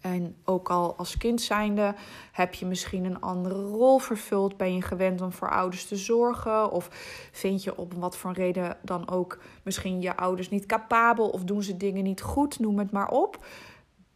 En 0.00 0.36
ook 0.44 0.70
al 0.70 0.96
als 0.96 1.16
kind 1.16 1.40
zijnde 1.40 1.94
heb 2.32 2.54
je 2.54 2.66
misschien 2.66 3.04
een 3.04 3.20
andere 3.20 3.62
rol 3.62 3.98
vervuld. 3.98 4.56
Ben 4.56 4.74
je 4.74 4.82
gewend 4.82 5.20
om 5.20 5.32
voor 5.32 5.50
ouders 5.50 5.86
te 5.86 5.96
zorgen? 5.96 6.70
Of 6.70 6.88
vind 7.32 7.62
je 7.62 7.76
op 7.76 7.94
wat 7.94 8.16
voor 8.16 8.32
reden 8.32 8.76
dan 8.82 9.10
ook 9.10 9.38
misschien 9.62 10.00
je 10.00 10.16
ouders 10.16 10.48
niet 10.48 10.66
capabel? 10.66 11.28
Of 11.28 11.44
doen 11.44 11.62
ze 11.62 11.76
dingen 11.76 12.04
niet 12.04 12.20
goed? 12.20 12.58
Noem 12.58 12.78
het 12.78 12.90
maar 12.90 13.10
op. 13.10 13.46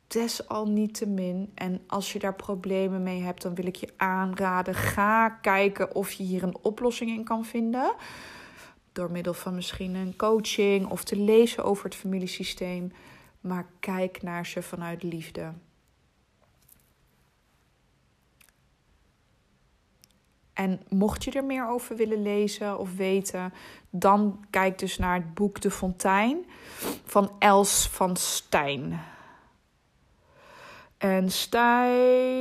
Desalniettemin. 0.07 1.53
En 1.55 1.83
als 1.87 2.13
je 2.13 2.19
daar 2.19 2.35
problemen 2.35 3.03
mee 3.03 3.23
hebt, 3.23 3.43
dan 3.43 3.55
wil 3.55 3.67
ik 3.67 3.77
je 3.77 3.93
aanraden. 3.97 4.75
Ga 4.75 5.29
kijken 5.29 5.95
of 5.95 6.13
je 6.13 6.23
hier 6.23 6.43
een 6.43 6.57
oplossing 6.63 7.11
in 7.11 7.25
kan 7.25 7.45
vinden. 7.45 7.95
Door 8.93 9.11
middel 9.11 9.35
van 9.35 9.55
misschien 9.55 9.95
een 9.95 10.17
coaching 10.17 10.87
of 10.87 11.05
te 11.05 11.17
lezen 11.17 11.65
over 11.65 11.85
het 11.85 11.95
familiesysteem. 11.95 12.93
Maar 13.41 13.67
kijk 13.81 14.23
naar 14.23 14.47
ze 14.47 14.63
vanuit 14.63 15.03
liefde. 15.03 15.53
En 20.55 20.81
mocht 20.89 21.25
je 21.25 21.31
er 21.31 21.45
meer 21.45 21.69
over 21.69 21.97
willen 21.97 22.23
lezen 22.23 22.79
of 22.79 22.97
weten, 22.97 23.53
dan 23.91 24.45
kijk 24.51 24.79
dus 24.79 24.99
naar 24.99 25.15
het 25.15 25.35
boek 25.35 25.61
De 25.61 25.71
Fontein 25.71 26.47
van 27.05 27.31
Els 27.39 27.89
van 27.89 28.17
Stijn. 28.17 29.01
En 30.99 31.31
Stijn 31.31 32.35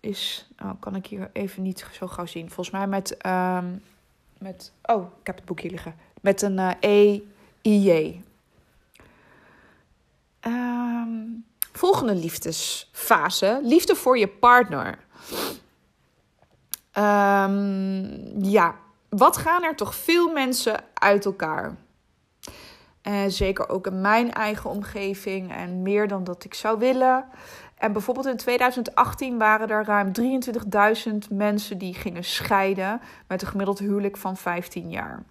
is, 0.00 0.48
oh, 0.62 0.70
kan 0.78 0.94
ik 0.94 1.06
hier 1.06 1.30
even 1.32 1.62
niet 1.62 1.86
zo 1.92 2.06
gauw 2.06 2.26
zien. 2.26 2.50
Volgens 2.50 2.70
mij 2.70 2.86
met, 2.86 3.26
um, 3.26 3.82
met 4.38 4.72
oh, 4.82 5.12
ik 5.20 5.26
heb 5.26 5.36
het 5.36 5.44
boek 5.44 5.60
hier 5.60 5.70
liggen. 5.70 5.94
Met 6.20 6.42
een 6.42 6.58
uh, 6.58 6.70
E, 6.80 7.20
I, 7.62 7.90
J. 7.90 8.20
Um, 10.46 11.44
Volgende 11.80 12.14
liefdesfase: 12.14 13.60
liefde 13.62 13.94
voor 13.96 14.18
je 14.18 14.28
partner. 14.28 14.98
Um, 16.98 18.44
ja, 18.44 18.74
wat 19.08 19.36
gaan 19.36 19.64
er 19.64 19.76
toch 19.76 19.94
veel 19.94 20.32
mensen 20.32 20.84
uit 20.94 21.24
elkaar? 21.24 21.76
Uh, 23.02 23.20
zeker 23.26 23.68
ook 23.68 23.86
in 23.86 24.00
mijn 24.00 24.32
eigen 24.32 24.70
omgeving 24.70 25.52
en 25.52 25.82
meer 25.82 26.08
dan 26.08 26.24
dat 26.24 26.44
ik 26.44 26.54
zou 26.54 26.78
willen. 26.78 27.24
En 27.74 27.92
bijvoorbeeld 27.92 28.26
in 28.26 28.36
2018 28.36 29.38
waren 29.38 29.68
er 29.68 29.84
ruim 29.84 30.12
23.000 30.20 31.12
mensen 31.30 31.78
die 31.78 31.94
gingen 31.94 32.24
scheiden 32.24 33.00
met 33.26 33.42
een 33.42 33.48
gemiddeld 33.48 33.78
huwelijk 33.78 34.16
van 34.16 34.36
15 34.36 34.90
jaar. 34.90 35.22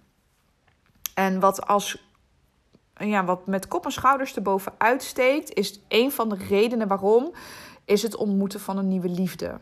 En 1.14 1.40
wat 1.40 1.66
als 1.66 2.09
ja, 3.08 3.24
wat 3.24 3.46
met 3.46 3.68
kop 3.68 3.84
en 3.84 3.92
schouders 3.92 4.36
erboven 4.36 4.72
uitsteekt, 4.78 5.54
is 5.54 5.80
een 5.88 6.12
van 6.12 6.28
de 6.28 6.36
redenen 6.48 6.88
waarom, 6.88 7.32
is 7.84 8.02
het 8.02 8.16
ontmoeten 8.16 8.60
van 8.60 8.78
een 8.78 8.88
nieuwe 8.88 9.08
liefde. 9.08 9.58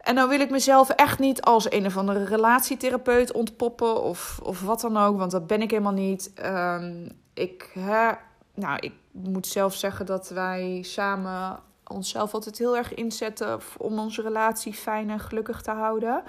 En 0.00 0.14
dan 0.14 0.28
wil 0.28 0.40
ik 0.40 0.50
mezelf 0.50 0.90
echt 0.90 1.18
niet 1.18 1.42
als 1.42 1.72
een 1.72 1.86
of 1.86 1.96
andere 1.96 2.24
relatietherapeut 2.24 3.32
ontpoppen 3.32 4.02
of, 4.02 4.40
of 4.42 4.62
wat 4.62 4.80
dan 4.80 4.96
ook, 4.96 5.18
want 5.18 5.30
dat 5.30 5.46
ben 5.46 5.62
ik 5.62 5.70
helemaal 5.70 5.92
niet. 5.92 6.32
Um, 6.44 7.08
ik, 7.34 7.70
hè, 7.74 8.10
nou, 8.54 8.78
ik 8.80 8.92
moet 9.10 9.46
zelf 9.46 9.74
zeggen 9.74 10.06
dat 10.06 10.28
wij 10.28 10.78
samen 10.82 11.58
onszelf 11.86 12.34
altijd 12.34 12.58
heel 12.58 12.76
erg 12.76 12.94
inzetten 12.94 13.60
om 13.78 13.98
onze 13.98 14.22
relatie 14.22 14.72
fijn 14.72 15.10
en 15.10 15.20
gelukkig 15.20 15.62
te 15.62 15.70
houden. 15.70 16.22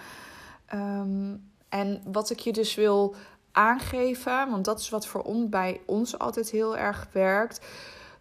Um, 0.74 1.50
en 1.70 2.02
wat 2.06 2.30
ik 2.30 2.40
je 2.40 2.54
dus 2.54 2.76
wil 2.76 3.16
aangeven, 3.52 4.50
want 4.50 4.66
dat 4.66 4.80
is 4.80 4.90
wat 4.90 5.08
voor 5.08 5.22
ons 5.22 5.50
bij 5.50 5.82
ons 5.86 6.20
altijd 6.20 6.50
heel 6.50 6.78
erg 6.78 7.08
werkt. 7.12 7.66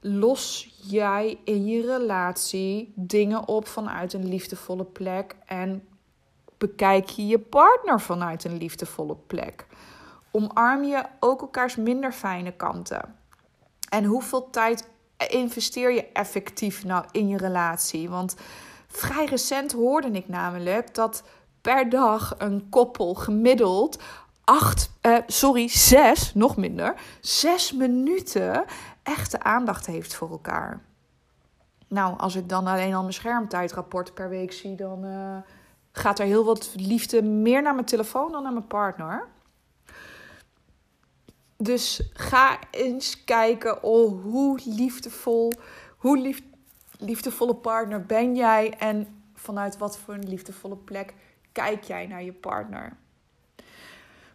Los 0.01 0.75
jij 0.83 1.39
in 1.45 1.67
je 1.67 1.87
relatie 1.87 2.93
dingen 2.97 3.49
op 3.49 3.67
vanuit 3.67 4.13
een 4.13 4.29
liefdevolle 4.29 4.85
plek 4.85 5.37
en 5.47 5.89
bekijk 6.59 7.09
je 7.09 7.27
je 7.27 7.39
partner 7.39 8.01
vanuit 8.01 8.45
een 8.45 8.57
liefdevolle 8.57 9.17
plek. 9.17 9.67
Omarm 10.31 10.85
je 10.85 11.05
ook 11.21 11.41
elkaars 11.41 11.77
minder 11.77 12.13
fijne 12.13 12.53
kanten. 12.53 13.15
En 13.89 14.05
hoeveel 14.05 14.51
tijd 14.51 14.89
investeer 15.29 15.93
je 15.93 16.07
effectief 16.13 16.85
nou 16.85 17.05
in 17.11 17.29
je 17.29 17.37
relatie? 17.37 18.09
Want 18.11 18.37
vrij 18.87 19.25
recent 19.25 19.73
hoorde 19.73 20.11
ik 20.11 20.29
namelijk 20.29 20.95
dat 20.95 21.23
per 21.61 21.89
dag 21.89 22.35
een 22.39 22.67
koppel 22.69 23.15
gemiddeld 23.15 24.03
acht, 24.51 24.91
uh, 25.03 25.17
sorry, 25.27 25.69
zes, 25.69 26.35
nog 26.35 26.57
minder, 26.57 26.95
zes 27.21 27.73
minuten 27.73 28.65
echte 29.03 29.43
aandacht 29.43 29.87
heeft 29.87 30.15
voor 30.15 30.31
elkaar. 30.31 30.83
Nou, 31.89 32.19
als 32.19 32.35
ik 32.35 32.49
dan 32.49 32.67
alleen 32.67 32.95
al 32.95 33.01
mijn 33.01 33.13
schermtijdrapport 33.13 34.15
per 34.15 34.29
week 34.29 34.53
zie, 34.53 34.75
dan 34.75 35.05
uh, 35.05 35.37
gaat 35.93 36.19
er 36.19 36.27
heel 36.27 36.45
wat 36.45 36.73
liefde 36.77 37.23
meer 37.23 37.63
naar 37.63 37.75
mijn 37.75 37.87
telefoon 37.87 38.33
dan 38.33 38.43
naar 38.43 38.53
mijn 38.53 38.67
partner. 38.67 39.29
Dus 41.57 42.11
ga 42.13 42.59
eens 42.71 43.25
kijken 43.25 43.83
oh, 43.83 44.23
hoe 44.23 44.61
liefdevol, 44.65 45.53
hoe 45.97 46.19
lief, 46.19 46.43
liefdevolle 46.99 47.55
partner 47.55 48.07
ben 48.07 48.37
jij 48.37 48.75
en 48.79 49.23
vanuit 49.35 49.79
wat 49.79 49.99
voor 49.99 50.15
een 50.15 50.29
liefdevolle 50.29 50.77
plek 50.77 51.15
kijk 51.53 51.85
jij 51.85 52.07
naar 52.07 52.23
je 52.23 52.33
partner. 52.33 52.97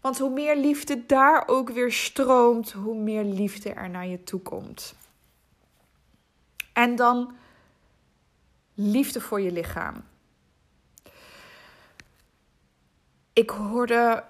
Want 0.05 0.17
hoe 0.19 0.29
meer 0.29 0.55
liefde 0.55 1.05
daar 1.05 1.47
ook 1.47 1.69
weer 1.69 1.91
stroomt, 1.91 2.71
hoe 2.71 2.95
meer 2.95 3.23
liefde 3.23 3.69
er 3.69 3.89
naar 3.89 4.07
je 4.07 4.23
toe 4.23 4.39
komt. 4.39 4.95
En 6.73 6.95
dan 6.95 7.35
liefde 8.73 9.21
voor 9.21 9.41
je 9.41 9.51
lichaam. 9.51 10.03
Ik 13.33 13.49
hoorde 13.49 14.23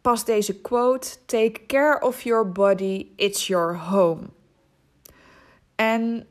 pas 0.00 0.24
deze 0.24 0.60
quote: 0.60 1.24
Take 1.24 1.66
care 1.66 2.00
of 2.00 2.22
your 2.22 2.52
body, 2.52 3.06
it's 3.16 3.46
your 3.46 3.78
home. 3.78 4.22
En 5.74 6.28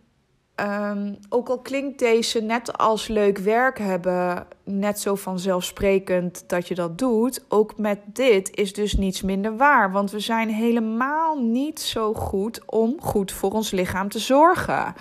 Um, 0.62 1.18
ook 1.30 1.50
al 1.50 1.60
klinkt 1.60 2.00
deze 2.00 2.42
net 2.42 2.78
als 2.78 3.08
leuk 3.08 3.38
werk 3.38 3.80
hebben 3.80 4.48
net 4.64 5.00
zo 5.00 5.16
vanzelfsprekend 5.16 6.44
dat 6.48 6.68
je 6.68 6.76
dat 6.76 6.98
doet, 6.98 7.44
ook 7.48 7.78
met 7.78 8.00
dit 8.06 8.56
is 8.56 8.74
dus 8.74 8.94
niets 8.94 9.22
minder 9.22 9.58
waar. 9.58 9.92
Want 9.92 10.12
we 10.12 10.20
zijn 10.20 10.50
helemaal 10.50 11.42
niet 11.42 11.80
zo 11.80 12.14
goed 12.14 12.62
om 12.66 12.96
goed 13.00 13.32
voor 13.32 13.52
ons 13.52 13.72
lichaam 13.72 14.10
te 14.10 14.20
zorgen. 14.20 14.94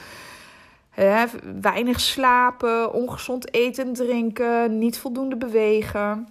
Weinig 1.60 2.00
slapen, 2.00 2.92
ongezond 2.92 3.54
eten 3.54 3.86
en 3.86 3.92
drinken, 3.92 4.78
niet 4.78 4.98
voldoende 4.98 5.36
bewegen. 5.36 6.28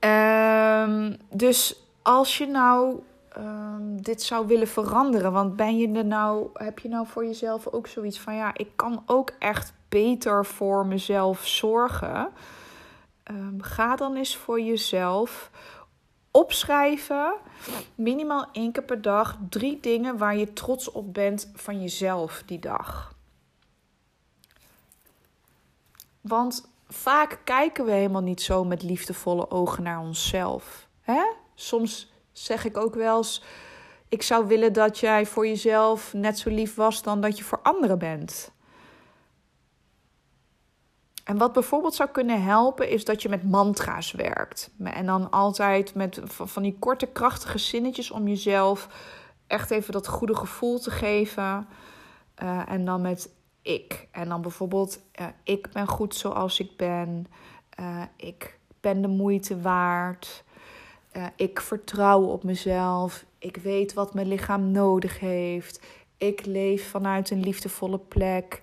Um, 0.00 1.16
dus 1.30 1.82
als 2.02 2.38
je 2.38 2.46
nou 2.46 2.98
um, 3.38 4.02
dit 4.02 4.22
zou 4.22 4.46
willen 4.46 4.68
veranderen? 4.68 5.32
Want 5.32 5.56
ben 5.56 5.78
je 5.78 5.92
er 5.92 6.04
nou, 6.04 6.48
heb 6.52 6.78
je 6.78 6.88
nou 6.88 7.06
voor 7.06 7.24
jezelf 7.24 7.66
ook 7.66 7.86
zoiets 7.86 8.20
van 8.20 8.34
ja, 8.34 8.50
ik 8.54 8.68
kan 8.76 9.02
ook 9.06 9.32
echt 9.38 9.72
beter 9.88 10.44
voor 10.44 10.86
mezelf 10.86 11.46
zorgen? 11.46 12.28
Um, 13.30 13.62
ga 13.62 13.96
dan 13.96 14.16
eens 14.16 14.36
voor 14.36 14.60
jezelf 14.60 15.50
opschrijven, 16.30 17.34
minimaal 17.94 18.46
één 18.52 18.72
keer 18.72 18.82
per 18.82 19.02
dag, 19.02 19.38
drie 19.48 19.80
dingen 19.80 20.18
waar 20.18 20.36
je 20.36 20.52
trots 20.52 20.90
op 20.90 21.14
bent 21.14 21.50
van 21.54 21.80
jezelf 21.80 22.42
die 22.46 22.58
dag. 22.58 23.14
Want 26.20 26.68
vaak 26.88 27.38
kijken 27.44 27.84
we 27.84 27.90
helemaal 27.90 28.22
niet 28.22 28.42
zo 28.42 28.64
met 28.64 28.82
liefdevolle 28.82 29.50
ogen 29.50 29.82
naar 29.82 30.00
onszelf. 30.00 30.88
Hè? 31.00 31.22
Soms 31.54 32.12
zeg 32.38 32.64
ik 32.64 32.76
ook 32.76 32.94
wel 32.94 33.16
eens: 33.16 33.42
ik 34.08 34.22
zou 34.22 34.46
willen 34.46 34.72
dat 34.72 34.98
jij 34.98 35.26
voor 35.26 35.46
jezelf 35.46 36.12
net 36.12 36.38
zo 36.38 36.50
lief 36.50 36.74
was 36.74 37.02
dan 37.02 37.20
dat 37.20 37.38
je 37.38 37.44
voor 37.44 37.60
anderen 37.62 37.98
bent. 37.98 38.54
En 41.24 41.38
wat 41.38 41.52
bijvoorbeeld 41.52 41.94
zou 41.94 42.08
kunnen 42.10 42.42
helpen, 42.42 42.88
is 42.88 43.04
dat 43.04 43.22
je 43.22 43.28
met 43.28 43.50
mantra's 43.50 44.12
werkt. 44.12 44.70
En 44.82 45.06
dan 45.06 45.30
altijd 45.30 45.94
met 45.94 46.20
van 46.24 46.62
die 46.62 46.76
korte, 46.78 47.06
krachtige 47.06 47.58
zinnetjes 47.58 48.10
om 48.10 48.28
jezelf 48.28 48.88
echt 49.46 49.70
even 49.70 49.92
dat 49.92 50.08
goede 50.08 50.36
gevoel 50.36 50.78
te 50.78 50.90
geven. 50.90 51.68
Uh, 52.42 52.62
en 52.70 52.84
dan 52.84 53.00
met 53.00 53.30
ik. 53.62 54.08
En 54.10 54.28
dan 54.28 54.42
bijvoorbeeld, 54.42 55.00
uh, 55.20 55.26
ik 55.42 55.72
ben 55.72 55.88
goed 55.88 56.14
zoals 56.14 56.60
ik 56.60 56.76
ben. 56.76 57.26
Uh, 57.80 58.02
ik 58.16 58.58
ben 58.80 59.02
de 59.02 59.08
moeite 59.08 59.60
waard. 59.60 60.44
Ik 61.36 61.60
vertrouw 61.60 62.22
op 62.22 62.44
mezelf. 62.44 63.24
Ik 63.38 63.56
weet 63.56 63.94
wat 63.94 64.14
mijn 64.14 64.28
lichaam 64.28 64.70
nodig 64.70 65.20
heeft. 65.20 65.80
Ik 66.16 66.46
leef 66.46 66.90
vanuit 66.90 67.30
een 67.30 67.40
liefdevolle 67.40 67.98
plek. 67.98 68.60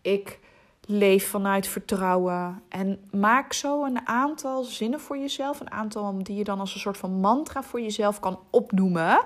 Ik 0.00 0.38
leef 0.86 1.28
vanuit 1.28 1.66
vertrouwen. 1.66 2.62
En 2.68 3.00
maak 3.10 3.52
zo 3.52 3.84
een 3.84 4.06
aantal 4.06 4.64
zinnen 4.64 5.00
voor 5.00 5.18
jezelf. 5.18 5.60
Een 5.60 5.70
aantal 5.70 6.22
die 6.22 6.36
je 6.36 6.44
dan 6.44 6.60
als 6.60 6.74
een 6.74 6.80
soort 6.80 6.98
van 6.98 7.20
mantra 7.20 7.62
voor 7.62 7.80
jezelf 7.80 8.20
kan 8.20 8.38
opnoemen. 8.50 9.24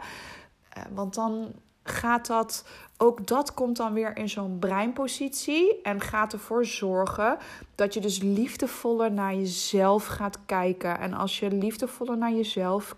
Uh, 0.79 0.83
want 0.95 1.15
dan 1.15 1.53
gaat 1.91 2.27
dat, 2.27 2.65
ook 2.97 3.27
dat 3.27 3.55
komt 3.55 3.77
dan 3.77 3.93
weer 3.93 4.17
in 4.17 4.29
zo'n 4.29 4.59
breinpositie 4.59 5.83
en 5.83 6.01
gaat 6.01 6.33
ervoor 6.33 6.65
zorgen 6.65 7.39
dat 7.75 7.95
je 7.95 8.01
dus 8.01 8.19
liefdevoller 8.19 9.13
naar 9.13 9.35
jezelf 9.35 10.07
gaat 10.07 10.39
kijken. 10.47 10.99
En 10.99 11.15
als 11.15 11.39
je 11.39 11.51
liefdevoller 11.51 12.19
naar 12.19 12.33
jezelf 12.33 12.97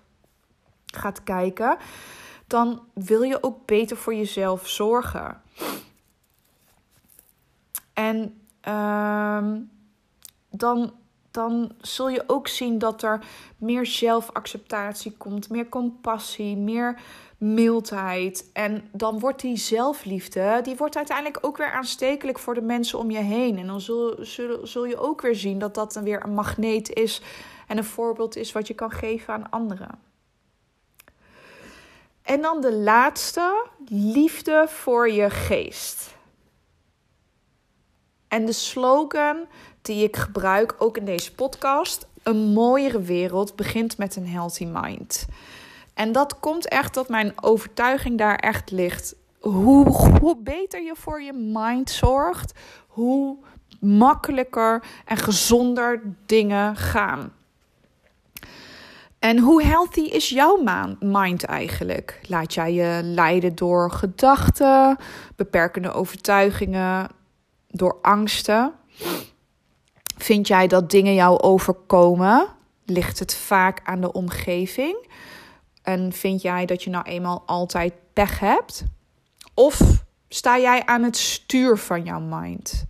gaat 0.87 1.23
kijken, 1.23 1.77
dan 2.47 2.83
wil 2.93 3.23
je 3.23 3.43
ook 3.43 3.67
beter 3.67 3.97
voor 3.97 4.15
jezelf 4.15 4.69
zorgen. 4.69 5.43
En 7.93 8.41
uh, 8.69 9.47
dan 10.51 10.93
dan 11.33 11.73
zul 11.81 12.09
je 12.09 12.25
ook 12.27 12.49
zien 12.49 12.79
dat 12.79 13.03
er 13.03 13.25
meer 13.57 13.87
zelfacceptatie 13.87 15.13
komt, 15.17 15.51
meer 15.51 15.69
compassie, 15.69 16.57
meer 16.57 17.01
mildheid. 17.43 18.51
En 18.53 18.89
dan 18.93 19.19
wordt 19.19 19.41
die 19.41 19.57
zelfliefde, 19.57 20.61
die 20.63 20.77
wordt 20.77 20.97
uiteindelijk 20.97 21.39
ook 21.41 21.57
weer 21.57 21.73
aanstekelijk 21.73 22.39
voor 22.39 22.55
de 22.55 22.63
mensen 22.63 22.99
om 22.99 23.11
je 23.11 23.19
heen. 23.19 23.59
En 23.59 23.67
dan 23.67 23.81
zul, 23.81 24.17
zul, 24.21 24.67
zul 24.67 24.85
je 24.85 24.99
ook 24.99 25.21
weer 25.21 25.35
zien 25.35 25.59
dat 25.59 25.75
dat 25.75 25.93
dan 25.93 26.05
weer 26.05 26.25
een 26.25 26.35
magneet 26.35 26.93
is 26.93 27.21
en 27.67 27.77
een 27.77 27.85
voorbeeld 27.85 28.37
is 28.37 28.53
wat 28.53 28.67
je 28.67 28.75
kan 28.75 28.91
geven 28.91 29.35
aan 29.35 29.51
anderen. 29.51 29.99
En 32.23 32.43
dan 32.43 32.61
de 32.61 32.73
laatste, 32.73 33.67
liefde 33.89 34.65
voor 34.69 35.11
je 35.11 35.31
geest. 35.31 36.15
En 38.29 38.47
de 38.47 38.53
slogan 38.53 39.47
die 39.83 40.05
ik 40.05 40.17
gebruik, 40.17 40.75
ook 40.79 40.97
in 40.97 41.05
deze 41.05 41.35
podcast. 41.35 42.07
Een 42.23 42.53
mooiere 42.53 43.01
wereld 43.01 43.57
begint 43.57 43.99
met 43.99 44.17
een 44.17 44.29
healthy 44.29 44.65
mind. 44.65 45.27
En 45.95 46.13
dat 46.13 46.41
komt 46.41 46.69
echt 46.69 46.95
dat 46.95 47.09
mijn 47.09 47.33
overtuiging 47.43 48.19
daar 48.19 48.37
echt 48.37 48.71
ligt. 48.71 49.15
Hoe, 49.41 49.89
hoe 50.21 50.37
beter 50.37 50.83
je 50.83 50.95
voor 50.97 51.23
je 51.23 51.33
mind 51.33 51.91
zorgt, 51.91 52.53
hoe 52.87 53.37
makkelijker 53.81 54.83
en 55.05 55.17
gezonder 55.17 56.03
dingen 56.27 56.77
gaan. 56.77 57.33
En 59.19 59.39
hoe 59.39 59.63
healthy 59.63 60.01
is 60.01 60.29
jouw 60.29 60.63
mind 61.01 61.45
eigenlijk? 61.45 62.21
Laat 62.29 62.55
jij 62.55 62.73
je 62.73 63.01
leiden 63.05 63.55
door 63.55 63.91
gedachten, 63.91 64.97
beperkende 65.37 65.93
overtuigingen, 65.93 67.09
door 67.69 67.99
angsten? 68.03 68.73
Vind 70.17 70.47
jij 70.47 70.67
dat 70.67 70.91
dingen 70.91 71.15
jou 71.15 71.41
overkomen? 71.41 72.47
Ligt 72.85 73.19
het 73.19 73.35
vaak 73.35 73.81
aan 73.85 74.01
de 74.01 74.13
omgeving? 74.13 75.07
En 75.83 76.13
vind 76.13 76.43
jij 76.43 76.67
dat 76.67 76.83
je 76.83 76.91
nou 76.91 77.05
eenmaal 77.05 77.43
altijd 77.47 77.93
pech 78.13 78.39
hebt? 78.39 78.85
Of 79.55 80.05
sta 80.29 80.59
jij 80.59 80.87
aan 80.87 81.03
het 81.03 81.17
stuur 81.17 81.79
van 81.79 82.05
jouw 82.05 82.21
mind? 82.21 82.85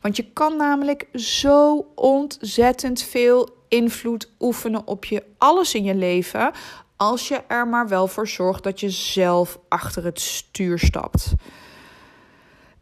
Want 0.00 0.16
je 0.16 0.32
kan 0.32 0.56
namelijk 0.56 1.08
zo 1.14 1.86
ontzettend 1.94 3.02
veel 3.02 3.48
invloed 3.68 4.30
oefenen 4.40 4.86
op 4.86 5.04
je 5.04 5.24
alles 5.38 5.74
in 5.74 5.84
je 5.84 5.94
leven. 5.94 6.52
Als 6.96 7.28
je 7.28 7.42
er 7.48 7.68
maar 7.68 7.88
wel 7.88 8.06
voor 8.06 8.28
zorgt 8.28 8.62
dat 8.62 8.80
je 8.80 8.90
zelf 8.90 9.58
achter 9.68 10.04
het 10.04 10.20
stuur 10.20 10.78
stapt. 10.78 11.34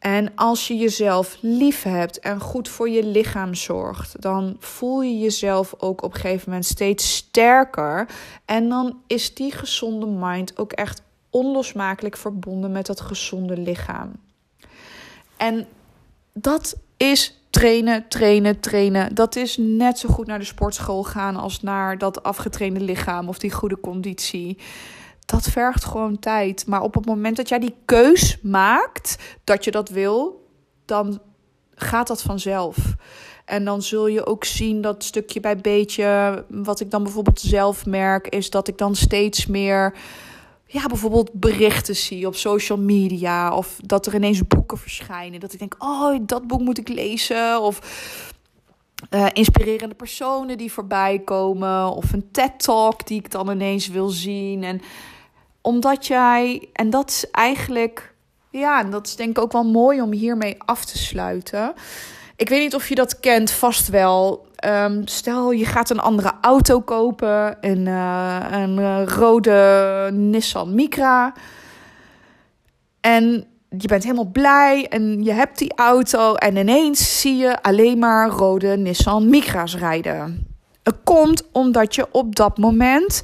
En 0.03 0.33
als 0.35 0.69
je 0.69 0.77
jezelf 0.77 1.37
lief 1.41 1.83
hebt 1.83 2.19
en 2.21 2.41
goed 2.41 2.69
voor 2.69 2.89
je 2.89 3.05
lichaam 3.05 3.55
zorgt, 3.55 4.23
dan 4.23 4.57
voel 4.59 5.03
je 5.03 5.19
jezelf 5.19 5.75
ook 5.79 6.03
op 6.03 6.15
een 6.15 6.21
gegeven 6.21 6.45
moment 6.47 6.65
steeds 6.65 7.15
sterker. 7.15 8.09
En 8.45 8.69
dan 8.69 8.99
is 9.07 9.35
die 9.35 9.53
gezonde 9.53 10.07
mind 10.07 10.59
ook 10.59 10.73
echt 10.73 11.03
onlosmakelijk 11.31 12.17
verbonden 12.17 12.73
met 12.73 12.87
dat 12.87 13.01
gezonde 13.01 13.57
lichaam. 13.57 14.13
En 15.37 15.67
dat 16.33 16.77
is 16.97 17.41
trainen, 17.51 18.09
trainen, 18.09 18.61
trainen. 18.61 19.15
Dat 19.15 19.37
is 19.37 19.57
net 19.61 19.99
zo 19.99 20.09
goed 20.09 20.27
naar 20.27 20.39
de 20.39 20.45
sportschool 20.45 21.03
gaan 21.03 21.37
als 21.37 21.61
naar 21.61 21.99
dat 21.99 22.23
afgetrainde 22.23 22.81
lichaam 22.81 23.29
of 23.29 23.39
die 23.39 23.53
goede 23.53 23.81
conditie. 23.81 24.59
Dat 25.33 25.49
vergt 25.49 25.85
gewoon 25.85 26.19
tijd. 26.19 26.67
Maar 26.67 26.83
op 26.83 26.95
het 26.95 27.07
moment 27.07 27.37
dat 27.37 27.49
jij 27.49 27.59
die 27.59 27.75
keus 27.85 28.39
maakt 28.43 29.19
dat 29.45 29.65
je 29.65 29.71
dat 29.71 29.89
wil, 29.89 30.47
dan 30.85 31.21
gaat 31.75 32.07
dat 32.07 32.23
vanzelf. 32.23 32.77
En 33.45 33.65
dan 33.65 33.83
zul 33.83 34.07
je 34.07 34.27
ook 34.27 34.45
zien 34.45 34.81
dat 34.81 35.05
stukje 35.05 35.41
bij 35.41 35.57
beetje, 35.57 36.45
wat 36.49 36.81
ik 36.81 36.91
dan 36.91 37.03
bijvoorbeeld 37.03 37.41
zelf 37.41 37.87
merk, 37.87 38.29
is 38.29 38.51
dat 38.51 38.69
ik 38.69 38.79
dan 38.79 38.97
steeds 38.97 39.47
meer 39.47 39.95
ja, 40.67 40.87
bijvoorbeeld 40.87 41.33
berichten 41.33 41.97
zie 41.97 42.27
op 42.27 42.37
social 42.37 42.79
media. 42.79 43.57
Of 43.57 43.79
dat 43.85 44.07
er 44.07 44.15
ineens 44.15 44.47
boeken 44.47 44.79
verschijnen. 44.79 45.41
Dat 45.41 45.53
ik 45.53 45.59
denk, 45.59 45.75
oh, 45.79 46.19
dat 46.23 46.47
boek 46.47 46.61
moet 46.61 46.79
ik 46.79 46.89
lezen. 46.89 47.61
Of 47.61 47.81
uh, 49.11 49.27
inspirerende 49.33 49.95
personen 49.95 50.59
die 50.59 50.73
voorbij 50.73 51.19
komen. 51.19 51.89
Of 51.91 52.13
een 52.13 52.31
TED-talk 52.31 53.07
die 53.07 53.19
ik 53.19 53.31
dan 53.31 53.51
ineens 53.51 53.89
wil 53.89 54.09
zien. 54.09 54.65
En 54.65 54.81
omdat 55.63 56.07
jij, 56.07 56.69
en 56.73 56.91
dat 56.91 57.09
is 57.09 57.31
eigenlijk, 57.31 58.15
ja, 58.51 58.81
en 58.81 58.91
dat 58.91 59.07
is 59.07 59.17
denk 59.17 59.31
ik 59.31 59.43
ook 59.43 59.53
wel 59.53 59.65
mooi 59.65 60.01
om 60.01 60.13
hiermee 60.13 60.57
af 60.59 60.85
te 60.85 60.99
sluiten. 60.99 61.73
Ik 62.37 62.49
weet 62.49 62.61
niet 62.61 62.75
of 62.75 62.89
je 62.89 62.95
dat 62.95 63.21
kent, 63.21 63.51
vast 63.51 63.89
wel. 63.89 64.47
Um, 64.65 65.07
stel, 65.07 65.51
je 65.51 65.67
gaat 65.67 65.91
een 65.91 66.01
andere 66.01 66.33
auto 66.41 66.81
kopen, 66.81 67.57
een, 67.61 67.87
uh, 67.87 68.47
een 68.51 68.79
uh, 68.79 69.03
rode 69.07 70.11
Nissan 70.13 70.75
Micra. 70.75 71.33
En 73.01 73.47
je 73.69 73.87
bent 73.89 74.03
helemaal 74.03 74.31
blij 74.33 74.87
en 74.89 75.23
je 75.25 75.33
hebt 75.33 75.59
die 75.59 75.73
auto 75.75 76.35
en 76.35 76.57
ineens 76.57 77.21
zie 77.21 77.37
je 77.37 77.63
alleen 77.63 77.99
maar 77.99 78.29
rode 78.29 78.77
Nissan 78.77 79.29
Micra's 79.29 79.77
rijden. 79.77 80.47
Het 80.83 80.97
komt 81.05 81.43
omdat 81.53 81.95
je 81.95 82.07
op 82.11 82.37
dat 82.37 82.59
moment 82.59 83.23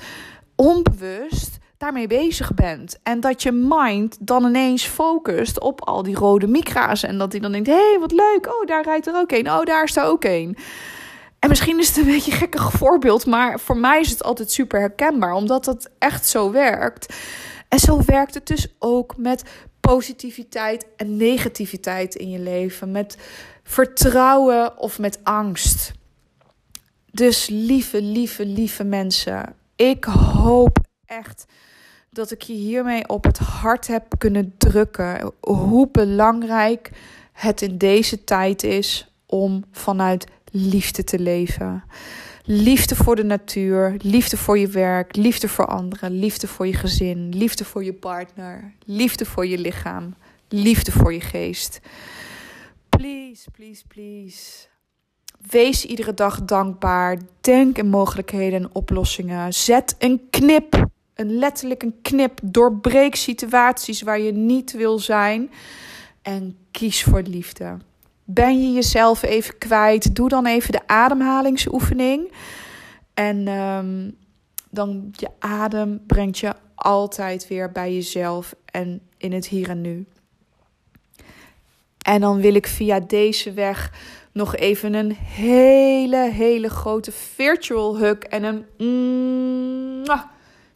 onbewust 0.57 1.58
daarmee 1.79 2.07
bezig 2.07 2.55
bent. 2.55 2.99
En 3.03 3.21
dat 3.21 3.43
je 3.43 3.53
mind 3.53 4.17
dan 4.21 4.45
ineens 4.45 4.85
focust 4.85 5.61
op 5.61 5.85
al 5.85 6.03
die 6.03 6.17
rode 6.17 6.47
Micra's. 6.47 7.03
En 7.03 7.19
dat 7.19 7.33
hij 7.33 7.41
dan 7.41 7.53
denkt, 7.53 7.67
hé, 7.67 7.75
hey, 7.75 7.97
wat 8.01 8.13
leuk. 8.13 8.47
Oh, 8.47 8.67
daar 8.67 8.85
rijdt 8.85 9.07
er 9.07 9.15
ook 9.15 9.31
een. 9.31 9.51
Oh, 9.51 9.65
daar 9.65 9.85
is 9.85 9.97
er 9.97 10.05
ook 10.05 10.25
een. 10.25 10.57
En 11.39 11.49
misschien 11.49 11.79
is 11.79 11.89
het 11.89 11.97
een 11.97 12.05
beetje 12.05 12.33
een 12.33 12.39
gekkig 12.39 12.73
voorbeeld, 12.73 13.27
maar 13.27 13.61
voor 13.61 13.77
mij 13.77 14.01
is 14.01 14.11
het 14.11 14.23
altijd 14.23 14.51
super 14.51 14.81
herkenbaar, 14.81 15.33
omdat 15.33 15.67
het 15.67 15.91
echt 15.99 16.27
zo 16.27 16.51
werkt. 16.51 17.15
En 17.69 17.79
zo 17.79 18.03
werkt 18.05 18.35
het 18.35 18.47
dus 18.47 18.75
ook 18.79 19.17
met 19.17 19.43
positiviteit 19.81 20.87
en 20.97 21.17
negativiteit 21.17 22.15
in 22.15 22.31
je 22.31 22.39
leven, 22.39 22.91
met 22.91 23.19
vertrouwen 23.63 24.79
of 24.79 24.99
met 24.99 25.19
angst. 25.23 25.93
Dus 27.11 27.49
lieve, 27.51 28.03
lieve, 28.03 28.47
lieve 28.47 28.85
mensen, 28.85 29.55
ik 29.77 30.05
hoop 30.05 30.79
echt 31.07 31.47
dat 32.19 32.31
ik 32.31 32.43
je 32.43 32.53
hiermee 32.53 33.09
op 33.09 33.25
het 33.25 33.39
hart 33.39 33.87
heb 33.87 34.05
kunnen 34.19 34.55
drukken 34.57 35.33
hoe 35.41 35.89
belangrijk 35.93 36.91
het 37.33 37.63
in 37.63 37.79
deze 37.79 38.25
tijd 38.25 38.63
is 38.63 39.13
om 39.27 39.65
vanuit 39.73 40.27
liefde 40.51 41.05
te 41.05 41.19
leven. 41.19 41.85
Liefde 42.45 42.97
voor 42.97 43.17
de 43.17 43.25
natuur, 43.25 43.95
liefde 43.99 44.37
voor 44.37 44.59
je 44.59 44.69
werk, 44.69 45.17
liefde 45.17 45.49
voor 45.49 45.67
anderen, 45.67 46.11
liefde 46.11 46.47
voor 46.47 46.67
je 46.67 46.73
gezin, 46.73 47.29
liefde 47.29 47.65
voor 47.65 47.85
je 47.85 47.93
partner, 47.93 48.73
liefde 48.85 49.25
voor 49.25 49.47
je 49.47 49.59
lichaam, 49.59 50.15
liefde 50.49 50.93
voor 50.93 51.13
je 51.13 51.21
geest. 51.21 51.81
Please, 52.89 53.51
please, 53.51 53.83
please. 53.89 54.67
Wees 55.51 55.85
iedere 55.85 56.15
dag 56.15 56.45
dankbaar. 56.45 57.19
Denk 57.41 57.79
in 57.79 57.89
mogelijkheden 57.89 58.63
en 58.63 58.71
oplossingen. 58.73 59.55
Zet 59.55 59.95
een 59.99 60.21
knip, 60.31 60.87
een 61.19 61.39
letterlijk 61.39 61.83
een 61.83 61.99
knip. 62.03 62.41
Doorbreek 62.43 63.15
situaties 63.15 64.03
waar 64.03 64.21
je 64.21 64.33
niet 64.33 64.73
wil 64.73 64.99
zijn. 64.99 65.51
En 66.23 66.57
kies 66.71 67.03
voor 67.03 67.23
liefde. 67.23 67.77
Ben 68.25 68.63
je 68.63 68.73
jezelf 68.73 69.23
even 69.23 69.59
kwijt? 69.59 70.15
Doe 70.15 70.29
dan 70.29 70.47
even 70.47 70.73
de 70.73 70.87
ademhalingsoefening. 70.87 72.33
En 73.15 73.49
um, 73.49 74.17
dan 74.71 75.09
je 75.13 75.29
adem 75.39 76.01
brengt 76.07 76.39
je 76.39 76.55
altijd 76.75 77.49
weer 77.49 77.73
bij 77.73 77.95
jezelf 77.95 78.55
en 78.65 79.01
in 79.17 79.33
het 79.33 79.47
hier 79.47 79.69
en 79.69 79.81
nu. 79.81 80.07
En 81.99 82.21
dan 82.21 82.41
wil 82.41 82.55
ik 82.55 82.67
via 82.67 83.01
deze 83.01 83.53
weg 83.53 83.93
nog 84.33 84.57
even 84.57 84.95
een 84.95 85.13
hele, 85.13 86.31
hele 86.31 86.71
grote 86.71 87.13
virtual 87.13 87.99
hug 87.99 88.19
en 88.19 88.45
een 88.45 88.65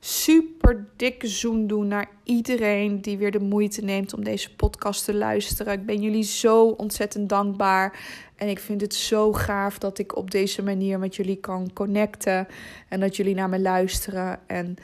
super 0.04 0.86
dikke 0.96 1.26
zoen 1.26 1.66
doen 1.66 1.88
naar 1.88 2.10
iedereen 2.24 3.00
die 3.00 3.18
weer 3.18 3.30
de 3.30 3.40
moeite 3.40 3.84
neemt 3.84 4.14
om 4.14 4.24
deze 4.24 4.54
podcast 4.54 5.04
te 5.04 5.14
luisteren. 5.14 5.72
Ik 5.72 5.86
ben 5.86 6.02
jullie 6.02 6.22
zo 6.22 6.66
ontzettend 6.66 7.28
dankbaar. 7.28 7.98
En 8.36 8.48
ik 8.48 8.58
vind 8.58 8.80
het 8.80 8.94
zo 8.94 9.32
gaaf 9.32 9.78
dat 9.78 9.98
ik 9.98 10.16
op 10.16 10.30
deze 10.30 10.62
manier 10.62 10.98
met 10.98 11.16
jullie 11.16 11.36
kan 11.36 11.70
connecten. 11.72 12.46
En 12.88 13.00
dat 13.00 13.16
jullie 13.16 13.34
naar 13.34 13.48
me 13.48 13.60
luisteren. 13.60 14.40
En 14.46 14.76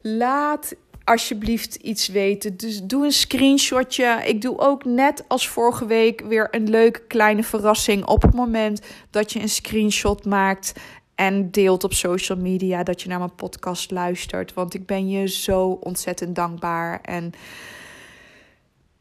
laat 0.00 0.74
alsjeblieft 1.04 1.74
iets 1.74 2.08
weten. 2.08 2.56
Dus 2.56 2.82
doe 2.82 3.04
een 3.04 3.12
screenshotje. 3.12 4.22
Ik 4.24 4.42
doe 4.42 4.58
ook 4.58 4.84
net 4.84 5.24
als 5.28 5.48
vorige 5.48 5.86
week 5.86 6.20
weer 6.20 6.48
een 6.50 6.70
leuke 6.70 7.00
kleine 7.06 7.42
verrassing. 7.42 8.04
Op 8.04 8.22
het 8.22 8.34
moment 8.34 8.80
dat 9.10 9.32
je 9.32 9.40
een 9.40 9.48
screenshot 9.48 10.24
maakt 10.24 10.72
en 11.18 11.50
deelt 11.50 11.84
op 11.84 11.92
social 11.92 12.38
media 12.38 12.82
dat 12.82 13.02
je 13.02 13.08
naar 13.08 13.18
mijn 13.18 13.34
podcast 13.34 13.90
luistert. 13.90 14.54
Want 14.54 14.74
ik 14.74 14.86
ben 14.86 15.08
je 15.08 15.28
zo 15.28 15.68
ontzettend 15.68 16.34
dankbaar. 16.34 17.00
En 17.00 17.32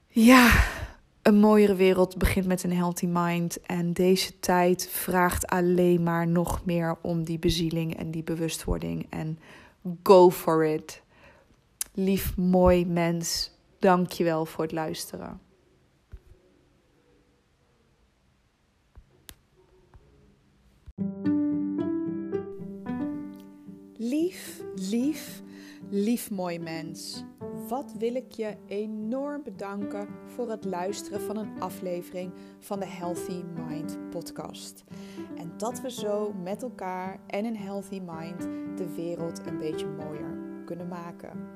ja, 0.07 0.63
een 1.21 1.39
mooiere 1.39 1.75
wereld 1.75 2.17
begint 2.17 2.45
met 2.45 2.63
een 2.63 2.73
healthy 2.73 3.05
mind. 3.05 3.61
En 3.61 3.93
deze 3.93 4.39
tijd 4.39 4.89
vraagt 4.91 5.47
alleen 5.47 6.03
maar 6.03 6.27
nog 6.27 6.65
meer 6.65 6.97
om 7.01 7.23
die 7.23 7.39
bezieling 7.39 7.97
en 7.97 8.11
die 8.11 8.23
bewustwording. 8.23 9.07
En 9.09 9.39
go 10.03 10.31
for 10.31 10.65
it. 10.65 11.01
Lief, 11.93 12.37
mooi 12.37 12.85
mens, 12.85 13.51
dank 13.79 14.11
je 14.11 14.23
wel 14.23 14.45
voor 14.45 14.63
het 14.63 14.73
luisteren. 14.73 15.46
Lief, 23.99 24.63
lief, 24.75 25.43
lief 25.89 26.31
mooi 26.31 26.59
mens. 26.59 27.23
Wat 27.67 27.93
wil 27.97 28.15
ik 28.15 28.31
je 28.31 28.55
enorm 28.67 29.43
bedanken 29.43 30.07
voor 30.25 30.49
het 30.49 30.65
luisteren 30.65 31.21
van 31.21 31.37
een 31.37 31.61
aflevering 31.61 32.33
van 32.59 32.79
de 32.79 32.85
Healthy 32.85 33.43
Mind 33.67 34.09
podcast. 34.09 34.83
En 35.37 35.51
dat 35.57 35.81
we 35.81 35.91
zo 35.91 36.33
met 36.33 36.63
elkaar 36.63 37.19
en 37.27 37.45
een 37.45 37.57
healthy 37.57 37.99
mind 37.99 38.41
de 38.77 38.93
wereld 38.95 39.41
een 39.45 39.57
beetje 39.57 39.87
mooier 39.87 40.37
kunnen 40.65 40.87
maken. 40.87 41.47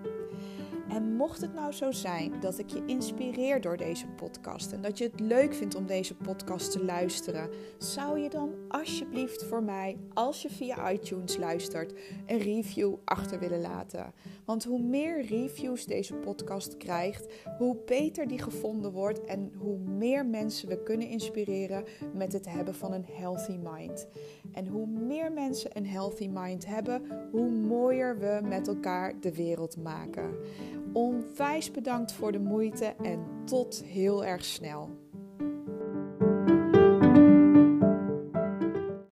En 0.89 1.15
mocht 1.15 1.41
het 1.41 1.53
nou 1.53 1.71
zo 1.71 1.91
zijn 1.91 2.39
dat 2.39 2.57
ik 2.57 2.69
je 2.69 2.83
inspireer 2.85 3.61
door 3.61 3.77
deze 3.77 4.07
podcast 4.07 4.71
en 4.71 4.81
dat 4.81 4.97
je 4.97 5.03
het 5.03 5.19
leuk 5.19 5.53
vindt 5.53 5.75
om 5.75 5.85
deze 5.85 6.15
podcast 6.15 6.71
te 6.71 6.85
luisteren, 6.85 7.49
zou 7.77 8.19
je 8.19 8.29
dan 8.29 8.53
alsjeblieft 8.67 9.43
voor 9.43 9.63
mij, 9.63 9.97
als 10.13 10.41
je 10.41 10.49
via 10.49 10.91
iTunes 10.91 11.37
luistert, 11.37 11.93
een 12.25 12.37
review 12.37 12.93
achter 13.05 13.39
willen 13.39 13.61
laten? 13.61 14.13
Want 14.45 14.63
hoe 14.63 14.81
meer 14.81 15.25
reviews 15.25 15.85
deze 15.85 16.13
podcast 16.13 16.77
krijgt, 16.77 17.33
hoe 17.57 17.77
beter 17.85 18.27
die 18.27 18.41
gevonden 18.41 18.91
wordt 18.91 19.25
en 19.25 19.51
hoe 19.57 19.77
meer 19.77 20.25
mensen 20.25 20.67
we 20.67 20.83
kunnen 20.83 21.07
inspireren 21.07 21.83
met 22.13 22.33
het 22.33 22.49
hebben 22.49 22.75
van 22.75 22.93
een 22.93 23.05
healthy 23.11 23.57
mind. 23.63 24.07
En 24.53 24.67
hoe 24.67 24.87
meer 24.87 25.31
mensen 25.31 25.77
een 25.77 25.87
healthy 25.87 26.27
mind 26.27 26.65
hebben, 26.65 27.01
hoe 27.31 27.49
mooier 27.49 28.19
we 28.19 28.39
met 28.43 28.67
elkaar 28.67 29.19
de 29.19 29.35
wereld 29.35 29.77
maken. 29.77 30.35
Onwijs 30.93 31.71
bedankt 31.71 32.13
voor 32.13 32.31
de 32.31 32.39
moeite 32.39 32.85
en 32.85 33.25
tot 33.45 33.83
heel 33.83 34.25
erg 34.25 34.45
snel. 34.45 34.89